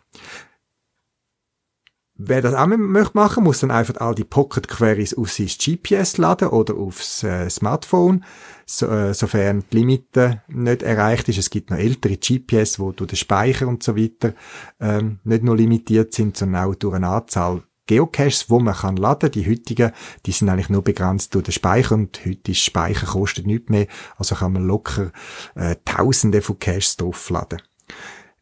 Wer 2.17 2.41
das 2.41 2.53
auch 2.53 2.67
möchte 2.67 3.17
machen, 3.17 3.43
muss 3.43 3.59
dann 3.59 3.71
einfach 3.71 3.97
all 3.97 4.15
die 4.15 4.23
Pocket 4.23 4.69
Queries 4.69 5.15
auf 5.15 5.29
sein 5.31 5.47
GPS 5.47 6.17
laden 6.17 6.47
oder 6.47 6.75
aufs 6.75 7.23
äh, 7.23 7.49
Smartphone, 7.49 8.23
so, 8.65 8.87
äh, 8.87 9.13
sofern 9.13 9.65
die 9.69 9.79
Limite 9.79 10.41
nicht 10.47 10.81
erreicht 10.81 11.27
ist. 11.27 11.39
Es 11.39 11.49
gibt 11.49 11.71
noch 11.71 11.77
ältere 11.77 12.15
GPS, 12.15 12.79
wo 12.79 12.93
durch 12.93 13.09
den 13.09 13.17
Speicher 13.17 13.67
und 13.67 13.83
so 13.83 13.97
weiter 13.97 14.33
ähm, 14.79 15.19
nicht 15.25 15.43
nur 15.43 15.57
limitiert 15.57 16.13
sind, 16.13 16.37
sondern 16.37 16.63
auch 16.63 16.75
durch 16.75 16.95
eine 16.95 17.09
Anzahl 17.09 17.63
Geocaches, 17.85 18.49
wo 18.49 18.59
man 18.59 18.75
kann 18.75 18.95
laden. 18.95 19.31
Die 19.31 19.47
heutigen, 19.47 19.91
die 20.25 20.31
sind 20.31 20.47
eigentlich 20.47 20.69
nur 20.69 20.83
begrenzt 20.83 21.35
durch 21.35 21.43
den 21.43 21.51
Speicher 21.51 21.95
und 21.95 22.25
heute 22.25 22.51
ist 22.51 22.61
Speicher 22.61 23.07
kostet 23.07 23.45
nichts 23.45 23.69
mehr, 23.69 23.87
also 24.17 24.35
kann 24.35 24.53
man 24.53 24.65
locker 24.65 25.11
äh, 25.55 25.75
Tausende 25.83 26.41
von 26.41 26.59
Caches 26.59 26.95
draufladen. 26.95 27.61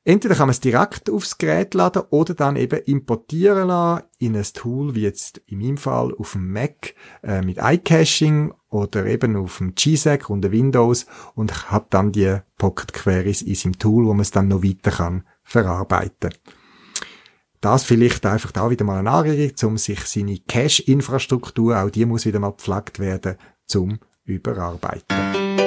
Entweder 0.05 0.35
kann 0.35 0.47
man 0.47 0.51
es 0.51 0.59
direkt 0.59 1.09
aufs 1.09 1.37
Gerät 1.37 1.73
laden 1.73 2.03
oder 2.09 2.33
dann 2.33 2.57
eben 2.57 2.79
importieren 2.79 3.69
lassen 3.69 4.03
in 4.19 4.35
ein 4.35 4.43
Tool, 4.53 4.95
wie 4.95 5.03
jetzt 5.03 5.41
in 5.45 5.59
meinem 5.59 5.77
Fall 5.77 6.13
auf 6.15 6.33
dem 6.33 6.51
Mac 6.51 6.93
äh, 7.23 7.41
mit 7.41 7.57
iCaching 7.61 8.53
oder 8.69 9.05
eben 9.05 9.37
auf 9.37 9.59
dem 9.59 9.75
GSAC 9.75 10.29
unter 10.29 10.51
Windows 10.51 11.05
und 11.35 11.71
hat 11.71 11.93
dann 11.93 12.11
die 12.11 12.37
Pocket 12.57 12.91
Queries 12.91 13.41
in 13.43 13.55
seinem 13.55 13.79
Tool, 13.79 14.05
wo 14.05 14.13
man 14.13 14.21
es 14.21 14.31
dann 14.31 14.49
noch 14.49 14.61
weiter 14.61 14.91
kann 14.91 15.23
verarbeiten. 15.43 16.33
Das 17.61 17.85
vielleicht 17.85 18.25
einfach 18.25 18.51
da 18.51 18.69
wieder 18.69 18.83
mal 18.83 18.99
eine 18.99 19.09
Anregung, 19.09 19.69
um 19.69 19.77
sich 19.77 20.01
seine 20.01 20.37
Cache-Infrastruktur, 20.37 21.81
auch 21.81 21.89
die 21.89 22.05
muss 22.05 22.25
wieder 22.25 22.39
mal 22.39 22.51
gepflegt 22.51 22.99
werden, 22.99 23.37
zum 23.65 23.99
Überarbeiten. 24.25 25.62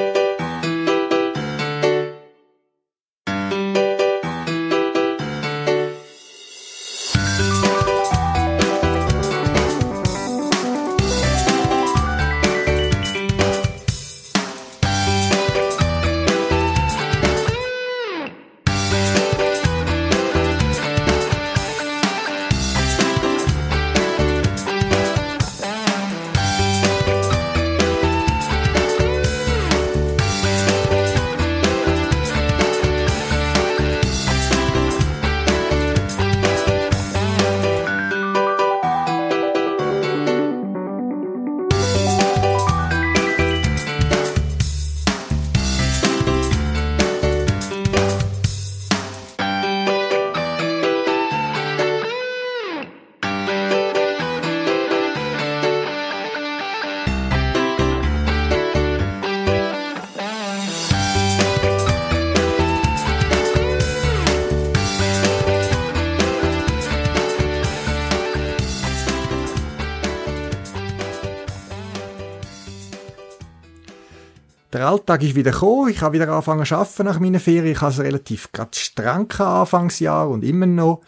Der 74.77 74.89
Alltag 74.89 75.23
ist 75.23 75.35
wieder 75.35 75.53
gekommen. 75.53 75.89
Ich 75.89 76.03
habe 76.03 76.13
wieder 76.13 76.29
angefangen 76.29 76.67
zu 76.67 76.77
arbeiten 76.77 77.07
nach 77.07 77.19
meiner 77.19 77.41
Ferien. 77.41 77.73
Ich 77.73 77.81
habe 77.81 77.93
es 77.93 77.99
relativ 77.99 78.53
gerade 78.53 78.77
streng 78.77 79.27
Anfangsjahr 79.39 80.29
und 80.29 80.45
immer 80.45 80.67
noch. 80.67 81.01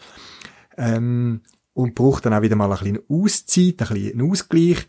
Ähm, 0.75 1.41
und 1.73 1.93
brauche 1.93 2.19
dann 2.19 2.33
auch 2.33 2.41
wieder 2.41 2.55
mal 2.55 2.71
ein 2.71 2.79
bisschen 2.79 2.99
Auszeit, 3.07 3.91
ein 3.91 3.93
bisschen 3.93 4.31
Ausgleich. 4.31 4.87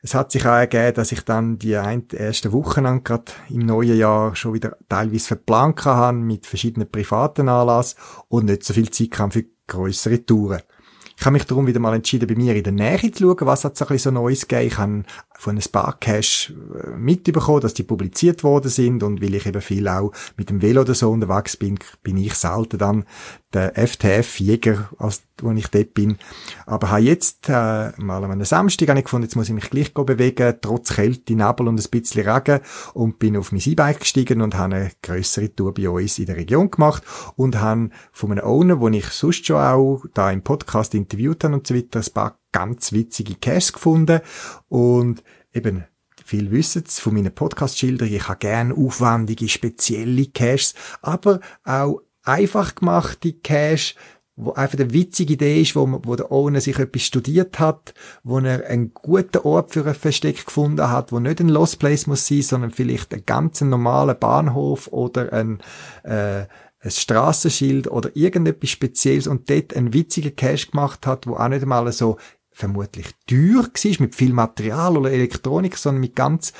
Es 0.00 0.14
hat 0.14 0.30
sich 0.30 0.46
auch 0.46 0.54
ergeben, 0.54 0.94
dass 0.94 1.10
ich 1.10 1.22
dann 1.22 1.58
die 1.58 1.72
ersten 1.72 2.52
Wochen 2.52 3.02
gerade 3.02 3.32
im 3.48 3.66
neuen 3.66 3.98
Jahr 3.98 4.36
schon 4.36 4.54
wieder 4.54 4.76
teilweise 4.88 5.26
verplant 5.26 5.84
habe 5.84 6.16
mit 6.16 6.46
verschiedenen 6.46 6.88
privaten 6.88 7.48
Anlass 7.48 7.96
und 8.28 8.44
nicht 8.44 8.62
so 8.62 8.72
viel 8.74 8.90
Zeit 8.90 9.10
kann 9.10 9.32
für 9.32 9.44
größere 9.66 10.24
Touren. 10.24 10.62
Ich 11.20 11.26
habe 11.26 11.34
mich 11.34 11.44
darum 11.46 11.66
wieder 11.66 11.80
mal 11.80 11.94
entschieden, 11.94 12.28
bei 12.28 12.34
mir 12.34 12.56
in 12.56 12.62
der 12.62 12.72
Nähe 12.72 13.12
zu 13.12 13.24
schauen, 13.24 13.46
was 13.46 13.64
hat 13.64 13.76
so 13.76 13.84
ein 13.84 13.88
bisschen 13.88 14.14
so 14.14 14.20
Neues 14.22 14.48
gegeben. 14.48 14.68
Ich 14.68 14.78
habe 14.78 15.02
von 15.40 15.56
ein 15.56 15.64
paar 15.72 15.98
Cash 15.98 16.52
äh, 16.52 16.90
mitbekommen, 16.90 17.62
dass 17.62 17.72
die 17.72 17.82
publiziert 17.82 18.44
worden 18.44 18.68
sind 18.68 19.02
und 19.02 19.22
weil 19.22 19.34
ich 19.34 19.46
eben 19.46 19.62
viel 19.62 19.88
auch 19.88 20.12
mit 20.36 20.50
dem 20.50 20.60
Velo 20.60 20.82
oder 20.82 20.94
so 20.94 21.10
unterwegs 21.10 21.56
bin, 21.56 21.78
bin 22.02 22.18
ich 22.18 22.34
selten 22.34 22.76
dann 22.76 23.06
der 23.54 23.74
FTF-Jäger, 23.74 24.90
als 24.98 25.22
wo 25.40 25.50
ich 25.52 25.68
dort 25.68 25.94
bin. 25.94 26.18
Aber 26.66 26.90
habe 26.90 27.00
jetzt 27.00 27.48
äh, 27.48 27.90
mal 27.96 28.22
an 28.22 28.30
einem 28.30 28.44
Samstag 28.44 28.94
ich 28.94 29.04
gefunden, 29.04 29.24
jetzt 29.24 29.34
muss 29.34 29.48
ich 29.48 29.54
mich 29.54 29.70
gleich 29.70 29.94
bewegen, 29.94 30.56
trotz 30.60 30.94
Kälte, 30.94 31.34
Nebel 31.34 31.68
und 31.68 31.80
ein 31.80 31.90
bisschen 31.90 32.28
Regen 32.28 32.60
und 32.92 33.18
bin 33.18 33.38
auf 33.38 33.50
mein 33.50 33.62
E-Bike 33.64 34.00
gestiegen 34.00 34.42
und 34.42 34.56
habe 34.56 34.74
eine 34.74 34.90
grössere 35.02 35.54
Tour 35.54 35.72
bei 35.72 35.88
uns 35.88 36.18
in 36.18 36.26
der 36.26 36.36
Region 36.36 36.70
gemacht 36.70 37.02
und 37.36 37.58
habe 37.58 37.88
von 38.12 38.30
einem 38.30 38.44
Owner, 38.44 38.76
den 38.76 38.92
ich 38.92 39.06
sonst 39.06 39.46
schon 39.46 39.56
auch 39.56 40.04
da 40.12 40.30
im 40.30 40.42
Podcast 40.42 40.94
interviewt 40.94 41.42
habe 41.44 41.54
und 41.54 41.66
so 41.66 41.74
weiter, 41.74 42.00
ein 42.00 42.12
paar 42.12 42.39
ganz 42.52 42.92
witzige 42.92 43.34
Caches 43.34 43.72
gefunden 43.72 44.20
und 44.68 45.22
eben 45.52 45.84
viel 46.24 46.50
wissen 46.50 46.84
von 46.86 47.14
meinen 47.14 47.34
Podcast-Schildern. 47.34 48.12
Ich 48.12 48.28
habe 48.28 48.38
gerne 48.38 48.74
aufwendige, 48.74 49.48
spezielle 49.48 50.26
Caches, 50.26 50.74
aber 51.02 51.40
auch 51.64 52.02
einfach 52.22 52.74
gemachte 52.74 53.32
Cache, 53.32 53.94
wo 54.36 54.52
einfach 54.52 54.78
eine 54.78 54.92
witzige 54.92 55.34
Idee 55.34 55.60
ist, 55.60 55.76
wo, 55.76 55.86
man, 55.86 56.00
wo 56.04 56.16
der 56.16 56.32
Owner 56.32 56.60
sich 56.60 56.78
etwas 56.78 57.02
studiert 57.02 57.58
hat, 57.58 57.94
wo 58.22 58.38
er 58.38 58.66
einen 58.66 58.94
guten 58.94 59.38
Ort 59.38 59.72
für 59.72 59.84
ein 59.84 59.94
Versteck 59.94 60.46
gefunden 60.46 60.88
hat, 60.88 61.12
wo 61.12 61.20
nicht 61.20 61.40
ein 61.40 61.48
Lost 61.48 61.78
Place 61.78 62.06
muss 62.06 62.26
sein, 62.26 62.42
sondern 62.42 62.70
vielleicht 62.70 63.12
ein 63.12 63.24
ganz 63.26 63.60
normaler 63.60 64.14
Bahnhof 64.14 64.88
oder 64.88 65.32
ein, 65.32 65.60
äh, 66.04 66.46
ein 66.82 66.90
Straßenschild 66.90 67.88
oder 67.88 68.14
irgendetwas 68.14 68.70
Spezielles 68.70 69.26
und 69.26 69.50
dort 69.50 69.76
einen 69.76 69.92
witzigen 69.92 70.34
Cache 70.34 70.70
gemacht 70.70 71.06
hat, 71.06 71.26
wo 71.26 71.34
auch 71.34 71.48
nicht 71.48 71.62
einmal 71.62 71.90
so 71.92 72.16
vermutlich 72.60 73.06
teuer 73.26 73.64
war, 73.64 74.00
mit 74.00 74.14
viel 74.14 74.32
Material 74.32 74.96
oder 74.96 75.10
Elektronik, 75.10 75.76
sondern 75.76 76.00
mit 76.00 76.14
ganz 76.14 76.52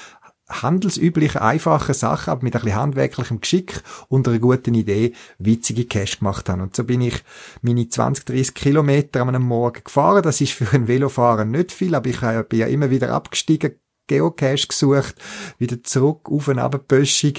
handelsüblichen, 0.50 1.40
einfachen 1.40 1.94
Sachen, 1.94 2.30
aber 2.30 2.42
mit 2.42 2.54
ein 2.54 2.62
bisschen 2.62 2.78
handwerklichem 2.78 3.40
Geschick 3.40 3.82
und 4.08 4.26
einer 4.26 4.38
guten 4.38 4.74
Idee 4.74 5.12
witzige 5.38 5.84
Cash 5.84 6.18
gemacht 6.18 6.48
haben. 6.48 6.60
Und 6.60 6.74
so 6.74 6.84
bin 6.84 7.00
ich 7.00 7.22
meine 7.62 7.88
20, 7.88 8.24
30 8.24 8.54
Kilometer 8.54 9.22
an 9.22 9.28
einem 9.28 9.44
Morgen 9.44 9.84
gefahren. 9.84 10.22
Das 10.22 10.40
ist 10.40 10.52
für 10.52 10.68
einen 10.72 10.88
Velofahrer 10.88 11.44
nicht 11.44 11.72
viel, 11.72 11.94
aber 11.94 12.08
ich 12.08 12.20
bin 12.48 12.58
ja 12.58 12.66
immer 12.66 12.90
wieder 12.90 13.12
abgestiegen, 13.12 13.76
Geocache 14.08 14.66
gesucht, 14.66 15.14
wieder 15.58 15.84
zurück 15.84 16.28
auf 16.28 16.48
eine 16.48 16.64
Abböschung 16.64 17.34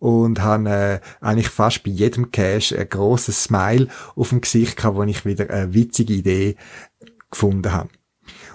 und 0.00 0.42
habe 0.42 0.68
äh, 0.68 1.00
eigentlich 1.20 1.48
fast 1.48 1.84
bei 1.84 1.92
jedem 1.92 2.32
Cache 2.32 2.76
ein 2.76 2.88
grosses 2.88 3.44
Smile 3.44 3.86
auf 4.16 4.30
dem 4.30 4.40
Gesicht 4.40 4.76
gehabt, 4.76 4.96
wo 4.96 5.04
ich 5.04 5.24
wieder 5.24 5.48
eine 5.48 5.72
witzige 5.74 6.14
Idee 6.14 6.56
gefunden 7.30 7.72
habe. 7.72 7.90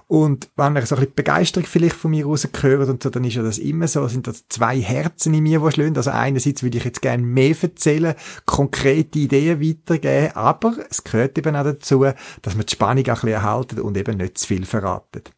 Und 0.08 0.50
wenn 0.56 0.76
ihr 0.76 0.86
so 0.86 0.96
ein 0.96 1.02
bisschen 1.02 1.16
Begeisterung 1.16 1.68
vielleicht 1.68 1.96
von 1.96 2.12
mir 2.12 2.26
rausgehört 2.26 2.90
und 2.90 3.04
so, 3.04 3.10
dann 3.10 3.24
ist 3.24 3.36
ja 3.36 3.44
das 3.44 3.58
immer 3.58 3.88
so, 3.88 4.08
sind 4.08 4.28
das 4.28 4.48
zwei 4.48 4.80
Herzen 4.80 5.34
in 5.34 5.44
mir, 5.44 5.60
die 5.60 5.72
schlagen. 5.72 5.98
Also 5.98 6.12
einerseits 6.12 6.64
würde 6.64 6.78
ich 6.78 6.86
jetzt 6.86 7.02
gerne 7.02 7.24
mehr 7.24 7.56
erzählen, 7.62 8.16
konkrete 8.46 9.20
Ideen 9.20 9.62
weitergeben, 9.62 10.36
aber 10.36 10.76
es 10.90 11.04
gehört 11.04 11.38
eben 11.38 11.56
auch 11.56 11.64
dazu, 11.64 12.06
dass 12.42 12.56
man 12.56 12.66
die 12.66 12.74
Spannung 12.74 13.04
auch 13.06 13.10
ein 13.10 13.14
bisschen 13.14 13.30
erhalten 13.30 13.80
und 13.80 13.98
eben 13.98 14.18
nicht 14.18 14.38
zu 14.38 14.48
viel 14.48 14.66
verratet. 14.66 15.32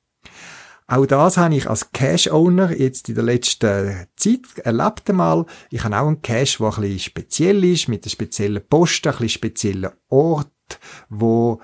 Auch 0.88 1.08
das 1.08 1.38
habe 1.38 1.56
ich 1.56 1.68
als 1.68 1.92
Cash-Owner 1.92 2.78
jetzt 2.78 3.10
in 3.10 3.16
der 3.16 3.24
letzten 3.24 4.06
Zeit 4.16 4.42
erlebt 4.64 5.10
einmal. 5.10 5.46
Ich 5.72 5.84
habe 5.84 5.98
auch 5.98 6.08
einen 6.08 6.22
Cash, 6.22 6.60
der 6.60 6.68
ein 6.68 6.82
bisschen 6.82 7.00
speziell 7.00 7.64
ist, 7.64 7.88
mit 7.88 8.04
einer 8.04 8.12
speziellen 8.12 8.68
Post, 8.68 9.08
ein 9.08 9.14
bisschen 9.14 9.30
speziellen 9.30 9.90
Ort, 10.10 10.52
wo 11.10 11.60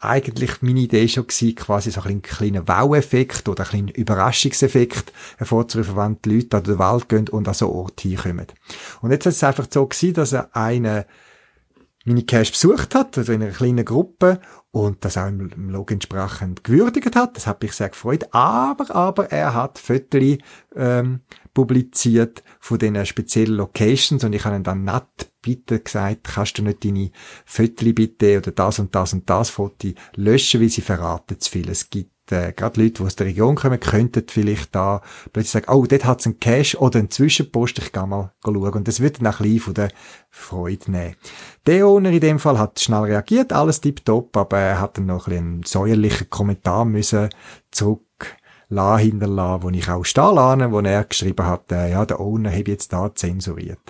eigentlich 0.00 0.62
meine 0.62 0.80
Idee 0.80 1.08
schon 1.08 1.26
gewesen, 1.26 1.54
quasi 1.56 1.90
so 1.90 2.02
ein 2.02 2.22
kleiner 2.22 2.66
Wow-Effekt 2.68 3.48
oder 3.48 3.64
ein 3.64 3.68
kleiner 3.68 3.96
Überraschungseffekt 3.96 5.12
hervorzurufen, 5.38 5.96
wenn 5.96 6.22
die 6.22 6.36
Leute 6.36 6.56
an 6.56 6.64
den 6.64 6.78
Wald 6.78 7.08
gehen 7.08 7.28
und 7.28 7.48
an 7.48 7.54
so 7.54 7.72
Ort 7.72 8.00
hinkommen. 8.00 8.46
Und 9.00 9.10
jetzt 9.10 9.26
ist 9.26 9.36
es 9.36 9.44
einfach 9.44 9.66
so 9.68 9.86
gewesen, 9.86 10.14
dass 10.14 10.32
er 10.32 10.54
eine 10.54 11.06
meine 12.04 12.22
Cash 12.22 12.52
besucht 12.52 12.94
hat, 12.94 13.18
also 13.18 13.32
in 13.32 13.42
einer 13.42 13.52
kleinen 13.52 13.84
Gruppe, 13.84 14.40
und 14.70 15.04
das 15.04 15.16
auch 15.16 15.28
im 15.28 15.70
Log 15.70 15.90
entsprechend 15.90 16.62
gewürdigt 16.62 17.16
hat. 17.16 17.36
Das 17.36 17.46
hat 17.46 17.62
mich 17.62 17.72
sehr 17.72 17.88
gefreut. 17.88 18.28
Aber, 18.32 18.94
aber 18.94 19.30
er 19.32 19.54
hat 19.54 19.78
Fotos 19.78 20.38
ähm, 20.76 21.20
publiziert 21.58 22.44
von 22.60 22.78
diesen 22.78 23.04
speziellen 23.04 23.56
Locations 23.56 24.22
und 24.22 24.32
ich 24.32 24.44
habe 24.44 24.54
ihn 24.54 24.62
dann 24.62 24.84
nett 24.84 25.32
bitte 25.42 25.80
gesagt, 25.80 26.22
kannst 26.22 26.56
du 26.56 26.62
nicht 26.62 26.84
deine 26.84 27.10
Fotos 27.44 27.94
bitte 27.96 28.38
oder 28.38 28.52
das 28.52 28.78
und 28.78 28.94
das 28.94 29.12
und 29.12 29.28
das 29.28 29.50
Foto 29.50 29.88
löschen, 30.14 30.60
weil 30.60 30.68
sie 30.68 30.82
verraten 30.82 31.40
zu 31.40 31.50
viel. 31.50 31.68
Es 31.68 31.90
gibt 31.90 32.30
äh, 32.30 32.52
gerade 32.52 32.80
Leute, 32.80 32.92
die 32.92 33.02
aus 33.02 33.16
der 33.16 33.26
Region 33.26 33.56
kommen, 33.56 33.80
könnten 33.80 34.22
vielleicht 34.28 34.72
da 34.72 35.02
plötzlich 35.32 35.50
sagen, 35.50 35.72
oh, 35.72 35.84
dort 35.84 36.04
hat 36.04 36.20
es 36.20 36.26
einen 36.26 36.38
Cache 36.38 36.78
oder 36.78 37.00
einen 37.00 37.10
Zwischenpost, 37.10 37.78
ich 37.78 37.90
gehe 37.90 38.06
mal 38.06 38.32
schauen. 38.44 38.74
Und 38.74 38.86
das 38.86 39.00
wird 39.00 39.18
dann 39.18 39.26
ein 39.26 39.36
bisschen 39.38 39.58
von 39.58 39.74
der 39.74 39.90
Freude 40.30 40.92
nehmen. 40.92 41.16
Der 41.66 41.88
Owner 41.88 42.10
in 42.10 42.20
dem 42.20 42.38
Fall 42.38 42.56
hat 42.56 42.78
schnell 42.78 43.00
reagiert, 43.00 43.52
alles 43.52 43.80
tipptopp, 43.80 44.36
aber 44.36 44.58
er 44.58 44.80
hat 44.80 44.96
dann 44.96 45.06
noch 45.06 45.26
ein 45.26 45.32
bisschen 45.32 45.46
einen 45.46 45.62
säuerlichen 45.64 46.30
Kommentar 46.30 46.84
müssen 46.84 47.30
zurück 47.72 48.02
hinterlassen, 48.98 49.62
wo 49.62 49.70
ich 49.70 49.88
auch 49.88 50.04
stehen 50.04 50.72
wo 50.72 50.80
er 50.80 51.04
geschrieben 51.04 51.46
hat, 51.46 51.72
äh, 51.72 51.90
ja, 51.90 52.04
der 52.04 52.20
Owner 52.20 52.50
habe 52.50 52.70
jetzt 52.70 52.92
da 52.92 53.14
zensuriert. 53.14 53.80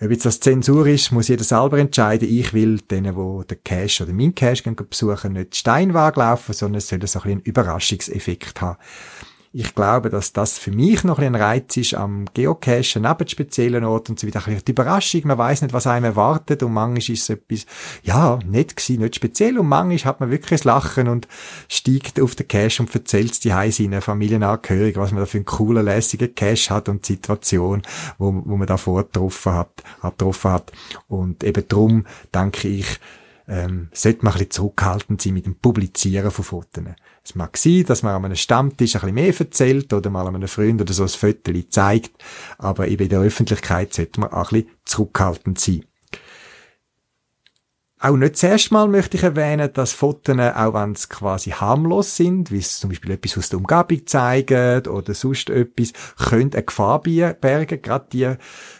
Ob 0.00 0.10
jetzt 0.10 0.26
das 0.26 0.40
Zensur 0.40 0.86
ist, 0.86 1.12
muss 1.12 1.28
jeder 1.28 1.44
selber 1.44 1.78
entscheiden. 1.78 2.28
Ich 2.28 2.52
will 2.52 2.80
denen, 2.80 3.14
die 3.14 3.46
den 3.46 3.64
Cash 3.64 4.00
oder 4.00 4.12
meinen 4.12 4.34
Cash 4.34 4.62
besuchen, 4.62 5.34
nicht 5.34 5.56
Steinwagen 5.56 6.20
laufen, 6.20 6.52
sondern 6.52 6.78
es 6.78 6.88
soll 6.88 6.98
so 6.98 7.18
ein 7.18 7.22
bisschen 7.22 7.30
einen 7.30 7.40
Überraschungseffekt 7.40 8.60
haben 8.60 8.76
ich 9.56 9.76
glaube, 9.76 10.10
dass 10.10 10.32
das 10.32 10.58
für 10.58 10.72
mich 10.72 11.04
noch 11.04 11.20
ein 11.20 11.36
Reiz 11.36 11.76
ist 11.76 11.94
am 11.94 12.24
Geocachen, 12.34 13.02
neben 13.02 13.28
speziellen 13.28 13.84
Orten 13.84 14.12
und 14.12 14.18
so 14.18 14.26
weiter. 14.26 14.42
Die 14.50 14.72
Überraschung, 14.72 15.20
man 15.26 15.38
weiß 15.38 15.62
nicht, 15.62 15.72
was 15.72 15.86
einem 15.86 16.06
erwartet 16.06 16.64
und 16.64 16.72
manchmal 16.72 16.98
ist 16.98 17.22
es 17.22 17.30
etwas, 17.30 17.64
ja, 18.02 18.40
nett 18.44 18.76
gewesen, 18.76 19.02
nicht 19.02 19.14
speziell 19.14 19.56
und 19.56 19.68
manchmal 19.68 20.10
hat 20.10 20.18
man 20.18 20.32
wirklich 20.32 20.58
das 20.58 20.64
Lachen 20.64 21.06
und 21.06 21.28
steigt 21.68 22.20
auf 22.20 22.34
den 22.34 22.48
Cache 22.48 22.82
und 22.82 22.92
erzählt 22.92 23.44
die 23.44 23.50
seinen 23.50 24.00
Familienangehörigen, 24.00 25.00
was 25.00 25.12
man 25.12 25.20
da 25.20 25.26
für 25.26 25.38
einen 25.38 25.44
coolen, 25.44 25.84
lässigen 25.84 26.34
Cache 26.34 26.74
hat 26.74 26.88
und 26.88 27.08
die 27.08 27.12
Situation, 27.12 27.82
wo, 28.18 28.32
wo 28.44 28.56
man 28.56 28.66
da 28.66 28.76
vorgetroffen 28.76 29.52
hat, 29.52 29.84
hat, 30.02 30.18
getroffen 30.18 30.50
hat. 30.50 30.72
Und 31.06 31.44
eben 31.44 31.68
drum 31.68 32.06
denke 32.34 32.66
ich, 32.66 32.98
ähm, 33.46 33.88
sollte 33.92 34.24
man 34.24 34.32
ein 34.32 34.38
bisschen 34.38 34.50
zurückhaltend 34.50 35.22
sein 35.22 35.34
mit 35.34 35.46
dem 35.46 35.54
Publizieren 35.54 36.32
von 36.32 36.44
Fotos. 36.44 36.84
Es 37.24 37.34
mag 37.34 37.56
sein, 37.56 37.84
dass 37.86 38.02
man 38.02 38.14
an 38.14 38.24
einem 38.26 38.36
Stammtisch 38.36 38.96
ein 38.96 39.00
bisschen 39.00 39.14
mehr 39.14 39.34
erzählt 39.40 39.92
oder 39.94 40.10
mal 40.10 40.26
einem 40.26 40.46
Freund 40.46 40.80
oder 40.82 40.92
so 40.92 41.04
ein 41.04 41.08
Foto 41.08 41.52
zeigt, 41.70 42.12
aber 42.58 42.86
eben 42.88 43.04
in 43.04 43.08
der 43.08 43.20
Öffentlichkeit 43.20 43.94
sollte 43.94 44.20
man 44.20 44.30
auch 44.30 44.52
ein 44.52 44.62
bisschen 44.62 44.76
zurückhaltend 44.84 45.58
sein. 45.58 45.84
Auch 48.04 48.18
nicht 48.18 48.36
zuerst 48.36 48.70
mal 48.70 48.86
möchte 48.86 49.16
ich 49.16 49.22
erwähnen, 49.22 49.72
dass 49.72 49.94
Fotos, 49.94 50.36
auch 50.38 50.74
wenn 50.74 50.94
sie 50.94 51.08
quasi 51.08 51.52
harmlos 51.52 52.14
sind, 52.16 52.50
wie 52.50 52.58
es 52.58 52.78
zum 52.78 52.90
Beispiel 52.90 53.12
etwas 53.12 53.38
aus 53.38 53.48
der 53.48 53.58
Umgebung 53.58 54.06
zeigen 54.06 54.86
oder 54.88 55.14
sonst 55.14 55.48
etwas, 55.48 55.94
können 56.18 56.52
eine 56.52 56.64
Gefahr 56.64 57.00
bergen. 57.00 57.80
Gerade 57.80 58.06
die 58.12 58.34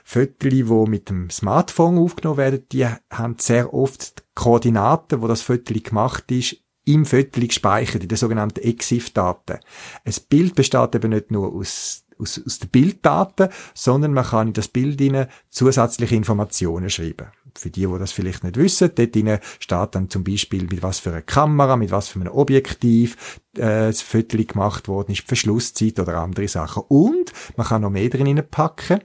Fotos, 0.04 0.50
die 0.50 0.62
mit 0.62 1.08
dem 1.08 1.30
Smartphone 1.30 1.96
aufgenommen 1.96 2.36
werden, 2.36 2.66
die 2.70 2.86
haben 2.86 3.36
sehr 3.38 3.72
oft 3.72 4.18
die 4.18 4.22
Koordinaten, 4.34 5.22
wo 5.22 5.26
das 5.26 5.40
Foto 5.40 5.72
gemacht 5.72 6.30
ist, 6.30 6.58
im 6.84 7.06
Foto 7.06 7.40
gespeichert, 7.40 8.02
in 8.02 8.08
den 8.08 8.18
sogenannten 8.18 8.60
EXIF-Daten. 8.60 9.58
Ein 10.04 10.14
Bild 10.28 10.54
besteht 10.54 10.94
eben 10.94 11.10
nicht 11.10 11.30
nur 11.30 11.52
aus, 11.54 12.04
aus, 12.18 12.40
aus 12.44 12.58
den 12.58 12.68
Bilddaten, 12.68 13.48
sondern 13.74 14.12
man 14.12 14.24
kann 14.24 14.48
in 14.48 14.52
das 14.52 14.68
Bild 14.68 15.00
hinein 15.00 15.28
zusätzliche 15.48 16.14
Informationen 16.14 16.90
schreiben. 16.90 17.28
Für 17.56 17.70
die, 17.70 17.86
die 17.86 17.98
das 17.98 18.12
vielleicht 18.12 18.42
nicht 18.42 18.56
wissen, 18.56 18.90
dort 18.94 19.14
hinein 19.14 19.38
steht 19.60 19.94
dann 19.94 20.10
zum 20.10 20.24
Beispiel, 20.24 20.64
mit 20.64 20.82
was 20.82 20.98
für 20.98 21.10
einer 21.10 21.22
Kamera, 21.22 21.76
mit 21.76 21.90
was 21.90 22.08
für 22.08 22.20
einem 22.20 22.32
Objektiv 22.32 23.40
äh, 23.56 23.86
das 23.86 24.02
Foto 24.02 24.36
gemacht 24.36 24.88
worden 24.88 25.12
ist, 25.12 25.26
Verschlusszeit 25.26 26.00
oder 26.00 26.18
andere 26.18 26.48
Sachen. 26.48 26.82
Und 26.88 27.32
man 27.56 27.66
kann 27.66 27.82
noch 27.82 27.90
mehr 27.90 28.08
drin 28.10 28.42
packen, 28.50 29.00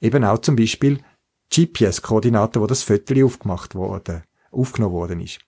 eben 0.00 0.24
auch 0.24 0.38
zum 0.38 0.54
Beispiel 0.54 1.00
GPS-Koordinaten, 1.52 2.60
wo 2.60 2.66
das 2.66 2.82
Foto 2.82 3.24
aufgemacht 3.24 3.74
wurde, 3.74 4.24
aufgenommen 4.50 4.94
worden 4.94 5.20
ist. 5.20 5.40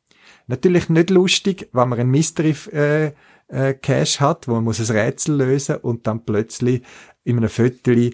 Natürlich 0.47 0.89
nicht 0.89 1.11
lustig, 1.11 1.69
wenn 1.73 1.89
man 1.89 1.99
einen 1.99 2.11
Mystery 2.11 2.55
äh, 2.73 3.13
äh, 3.49 3.75
Cache 3.75 4.21
hat, 4.21 4.49
wo 4.49 4.55
man 4.55 4.65
muss 4.65 4.81
ein 4.81 4.97
Rätsel 4.97 5.37
lösen 5.37 5.77
und 5.77 6.07
dann 6.07 6.25
plötzlich 6.25 6.83
in 7.25 7.39
einem 7.39 7.49
Viertel 7.49 8.13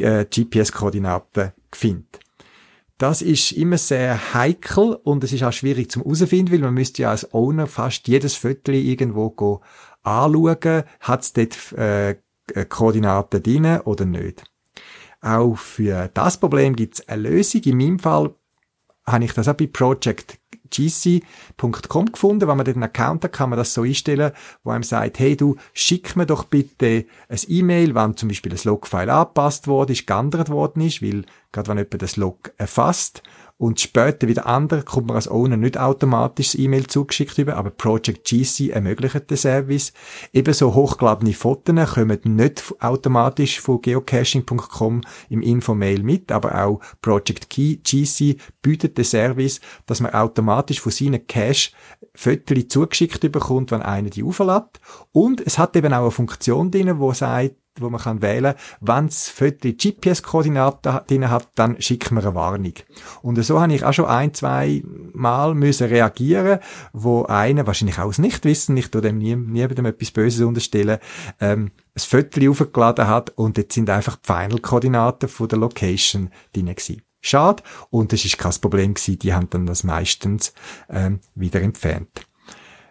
äh, 0.00 0.24
GPS-Koordinaten 0.24 1.52
findet. 1.72 2.20
Das 2.98 3.22
ist 3.22 3.52
immer 3.52 3.78
sehr 3.78 4.34
heikel 4.34 4.94
und 5.02 5.24
es 5.24 5.32
ist 5.32 5.42
auch 5.42 5.52
schwierig 5.52 5.90
zum 5.90 6.02
herausfinden, 6.02 6.52
weil 6.52 6.60
man 6.60 6.74
müsste 6.74 7.02
ja 7.02 7.10
als 7.10 7.32
Owner 7.34 7.66
fast 7.66 8.06
jedes 8.06 8.36
Viertel 8.36 8.74
irgendwo 8.74 9.30
go 9.30 9.60
anschauen, 10.02 10.84
hat 11.00 11.22
es 11.22 11.32
dort 11.32 11.72
äh, 11.72 12.16
Koordinaten 12.68 13.42
drin 13.42 13.80
oder 13.84 14.04
nicht. 14.04 14.44
Auch 15.20 15.56
für 15.56 16.10
das 16.12 16.38
Problem 16.38 16.76
gibt 16.76 16.94
es 16.94 17.08
eine 17.08 17.30
Lösung. 17.30 17.62
In 17.62 17.78
meinem 17.78 17.98
Fall 17.98 18.34
habe 19.06 19.24
ich 19.24 19.32
das 19.32 19.48
auch 19.48 19.54
bei 19.54 19.66
Project 19.66 20.38
gc.com 20.70 22.12
gefunden. 22.12 22.48
Wenn 22.48 22.56
man 22.56 22.64
dort 22.64 22.76
einen 22.76 22.84
Account 22.84 23.24
hat, 23.24 23.32
kann 23.32 23.50
man 23.50 23.58
das 23.58 23.74
so 23.74 23.82
einstellen, 23.82 24.32
wo 24.62 24.70
einem 24.70 24.82
sagt, 24.82 25.18
hey 25.18 25.36
du, 25.36 25.56
schick 25.72 26.16
mir 26.16 26.26
doch 26.26 26.44
bitte 26.44 27.06
ein 27.28 27.38
E-Mail, 27.48 27.94
wenn 27.94 28.16
zum 28.16 28.28
Beispiel 28.28 28.52
das 28.52 28.64
Logfile 28.64 29.12
angepasst 29.12 29.66
worden 29.66 29.92
ist, 29.92 30.06
geändert 30.06 30.48
worden 30.48 30.82
ist, 30.82 31.02
weil 31.02 31.24
gerade 31.52 31.68
wenn 31.68 31.78
jemand 31.78 32.02
das 32.02 32.16
Log 32.16 32.52
erfasst 32.56 33.22
und 33.56 33.80
später 33.80 34.26
wieder 34.26 34.46
andere 34.46 34.82
kommt 34.82 35.06
man 35.06 35.16
als 35.16 35.28
Owner 35.28 35.56
nicht 35.56 35.78
automatisch 35.78 36.56
E-Mail 36.56 36.88
zugeschickt 36.88 37.38
über, 37.38 37.56
aber 37.56 37.70
Project 37.70 38.28
GC 38.28 38.70
ermöglicht 38.70 39.30
den 39.30 39.36
Service. 39.36 39.92
Ebenso 40.32 40.74
hochgeladene 40.74 41.34
Fotos 41.34 41.94
kommen 41.94 42.18
nicht 42.24 42.74
automatisch 42.80 43.60
von 43.60 43.80
geocaching.com 43.80 45.02
im 45.28 45.40
Infomail 45.40 46.02
mit, 46.02 46.32
aber 46.32 46.64
auch 46.64 46.80
Project 47.00 47.48
GC 47.48 48.38
bietet 48.60 48.98
den 48.98 49.04
Service, 49.04 49.60
dass 49.86 50.00
man 50.00 50.12
automatisch 50.12 50.80
von 50.80 50.90
seinen 50.90 51.24
Cache 51.26 51.70
Fotos 52.14 52.68
zugeschickt 52.68 53.20
bekommt, 53.30 53.70
wenn 53.70 53.82
einer 53.82 54.10
die 54.10 54.24
auflädt. 54.24 54.80
Und 55.12 55.40
es 55.40 55.58
hat 55.58 55.76
eben 55.76 55.92
auch 55.92 56.02
eine 56.02 56.10
Funktion 56.10 56.72
drin, 56.72 56.98
wo 56.98 57.12
sagt, 57.12 57.54
wo 57.80 57.90
man 57.90 58.00
kann 58.00 58.22
wählen 58.22 58.54
kann, 58.54 58.64
wenn 58.80 59.06
das 59.06 59.28
Foto 59.28 59.68
GPS-Koordinaten 59.68 61.00
drin 61.06 61.30
hat, 61.30 61.48
dann 61.54 61.80
schickt 61.80 62.10
mir 62.10 62.20
eine 62.20 62.34
Warnung. 62.34 62.74
Und 63.22 63.42
so 63.42 63.60
habe 63.60 63.74
ich 63.74 63.84
auch 63.84 63.92
schon 63.92 64.06
ein, 64.06 64.32
zwei 64.34 64.82
Mal 65.12 65.54
müssen 65.54 65.88
reagieren, 65.88 66.60
wo 66.92 67.24
einer, 67.24 67.66
wahrscheinlich 67.66 67.98
auch 67.98 68.04
aus 68.04 68.18
Nichtwissen, 68.18 68.76
ich 68.76 68.90
tue 68.90 69.00
dem 69.00 69.18
nie, 69.18 69.36
niemandem 69.36 69.86
etwas 69.86 70.10
Böses 70.10 70.42
unterstellen, 70.42 70.98
ähm, 71.40 71.72
ein 71.96 72.00
Foto 72.00 72.50
aufgeladen 72.50 73.08
hat 73.08 73.30
und 73.30 73.56
jetzt 73.56 73.74
sind 73.74 73.90
einfach 73.90 74.16
die 74.16 74.26
Final-Koordinaten 74.26 75.28
von 75.28 75.48
der 75.48 75.58
Location 75.58 76.30
drin 76.52 76.66
gewesen. 76.66 77.02
Schade. 77.20 77.62
Und 77.88 78.12
es 78.12 78.24
ist 78.24 78.36
kein 78.36 78.52
Problem 78.60 78.92
gewesen, 78.92 79.18
die 79.18 79.32
haben 79.32 79.48
dann 79.48 79.64
das 79.64 79.82
meistens 79.82 80.52
ähm, 80.90 81.20
wieder 81.34 81.62
entfernt. 81.62 82.26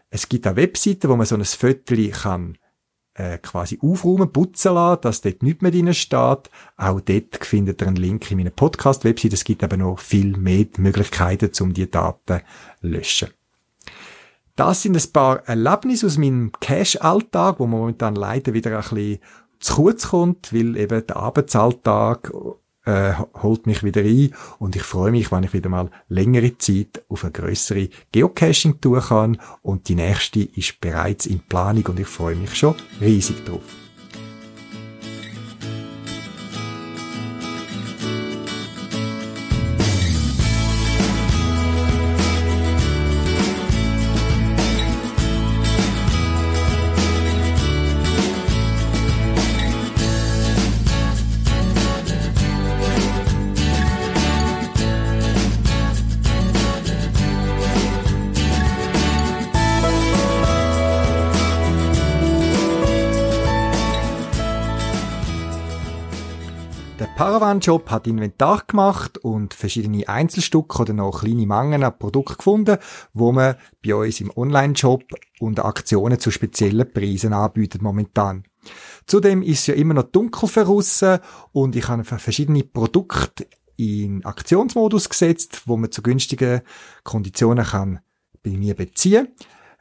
Es 0.09 0.27
gibt 0.27 0.47
auch 0.47 0.55
Webseiten, 0.55 1.07
wo 1.09 1.15
man 1.15 1.27
so 1.27 1.35
ein 1.35 1.45
Foto 1.45 1.95
kann 2.11 2.57
äh, 3.15 3.37
quasi 3.37 3.79
aufräumen, 3.81 4.31
putzen 4.31 4.73
lassen, 4.73 5.01
dass 5.01 5.21
dort 5.21 5.43
nichts 5.43 5.61
mehr 5.61 5.71
drin 5.71 5.93
steht. 5.93 6.49
Auch 6.77 7.01
dort 7.01 7.45
findet 7.45 7.81
ihr 7.81 7.87
einen 7.87 7.95
Link 7.95 8.29
in 8.31 8.37
meiner 8.37 8.49
Podcast-Website. 8.49 9.33
Es 9.33 9.43
gibt 9.43 9.63
aber 9.63 9.77
noch 9.77 9.99
viel 9.99 10.37
mehr 10.37 10.65
Möglichkeiten, 10.77 11.51
um 11.61 11.73
die 11.73 11.89
Daten 11.89 12.39
zu 12.81 12.87
löschen. 12.87 13.29
Das 14.55 14.83
sind 14.83 14.95
ein 14.95 15.11
paar 15.11 15.47
Erlebnisse 15.47 16.05
aus 16.05 16.17
meinem 16.17 16.51
Cash-Alltag, 16.59 17.59
wo 17.59 17.65
man 17.65 17.79
momentan 17.79 18.15
leider 18.15 18.53
wieder 18.53 18.71
ein 18.71 18.81
bisschen 18.81 19.19
zu 19.59 19.75
kurz 19.75 20.09
kommt, 20.09 20.53
weil 20.53 20.77
eben 20.77 21.07
der 21.07 21.15
Arbeitsalltag 21.15 22.31
äh, 22.85 23.13
holt 23.41 23.65
mich 23.65 23.83
wieder 23.83 24.01
ein 24.01 24.33
und 24.59 24.75
ich 24.75 24.83
freue 24.83 25.11
mich, 25.11 25.31
wenn 25.31 25.43
ich 25.43 25.53
wieder 25.53 25.69
mal 25.69 25.89
längere 26.09 26.57
Zeit 26.57 27.03
auf 27.09 27.23
eine 27.23 27.31
größere 27.31 27.89
Geocaching-Tour 28.11 29.01
kann 29.01 29.37
und 29.61 29.87
die 29.89 29.95
nächste 29.95 30.41
ist 30.41 30.79
bereits 30.81 31.25
in 31.25 31.39
Planung 31.39 31.85
und 31.87 31.99
ich 31.99 32.07
freue 32.07 32.35
mich 32.35 32.55
schon 32.55 32.75
riesig 33.01 33.45
drauf. 33.45 33.82
Caravan-Shop 67.63 67.91
hat 67.91 68.07
Inventar 68.07 68.63
gemacht 68.67 69.17
und 69.19 69.53
verschiedene 69.53 70.07
Einzelstücke 70.09 70.81
oder 70.81 70.93
noch 70.93 71.21
kleine 71.21 71.47
Mengen 71.47 71.83
an 71.83 71.97
Produkten 71.97 72.35
gefunden, 72.37 72.77
wo 73.13 73.31
man 73.31 73.55
bei 73.83 73.95
uns 73.95 74.19
im 74.19 74.31
Online-Shop 74.35 75.03
und 75.39 75.63
Aktionen 75.63 76.19
zu 76.19 76.29
speziellen 76.29 76.91
Preisen 76.91 77.31
anbietet 77.31 77.81
momentan. 77.81 78.43
Zudem 79.07 79.41
ist 79.41 79.59
es 79.59 79.67
ja 79.67 79.73
immer 79.75 79.93
noch 79.93 80.03
dunkel 80.03 80.49
verrissen 80.49 81.19
und 81.53 81.75
ich 81.75 81.87
habe 81.87 82.03
verschiedene 82.03 82.63
Produkte 82.63 83.47
in 83.77 84.25
Aktionsmodus 84.25 85.07
gesetzt, 85.09 85.61
wo 85.65 85.77
man 85.77 85.91
zu 85.91 86.01
günstigen 86.01 86.61
Konditionen 87.03 87.65
kann 87.65 87.99
bei 88.43 88.51
mir 88.51 88.75
beziehen. 88.75 89.29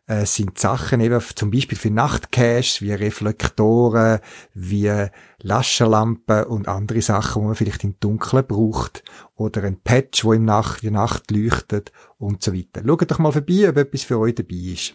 Es 0.07 0.34
sind 0.34 0.59
Sachen 0.59 1.00
eben 1.00 1.20
zum 1.36 1.50
Beispiel 1.53 1.78
für 1.78 1.90
Nachtcash, 1.90 2.82
wie 2.82 2.92
Reflektoren, 2.92 4.18
wie 4.53 4.92
Laschenlampen 5.38 6.44
und 6.44 6.66
andere 6.66 7.00
Sachen, 7.03 7.42
die 7.42 7.46
man 7.46 7.55
vielleicht 7.55 7.84
im 7.84 7.94
Dunkeln 8.00 8.46
braucht. 8.46 9.05
Oder 9.36 9.62
ein 9.62 9.80
Patch, 9.80 10.24
wo 10.24 10.32
im 10.32 10.44
Nacht, 10.44 10.82
die 10.82 10.90
Nacht 10.90 11.30
leuchtet 11.30 11.92
und 12.18 12.42
so 12.42 12.53
weiter. 12.53 12.82
Schaut 12.84 13.11
doch 13.11 13.18
mal 13.20 13.32
vorbei, 13.32 13.68
ob 13.68 13.76
etwas 13.76 14.03
für 14.03 14.18
euch 14.18 14.34
dabei 14.34 14.57
ist. 14.57 14.94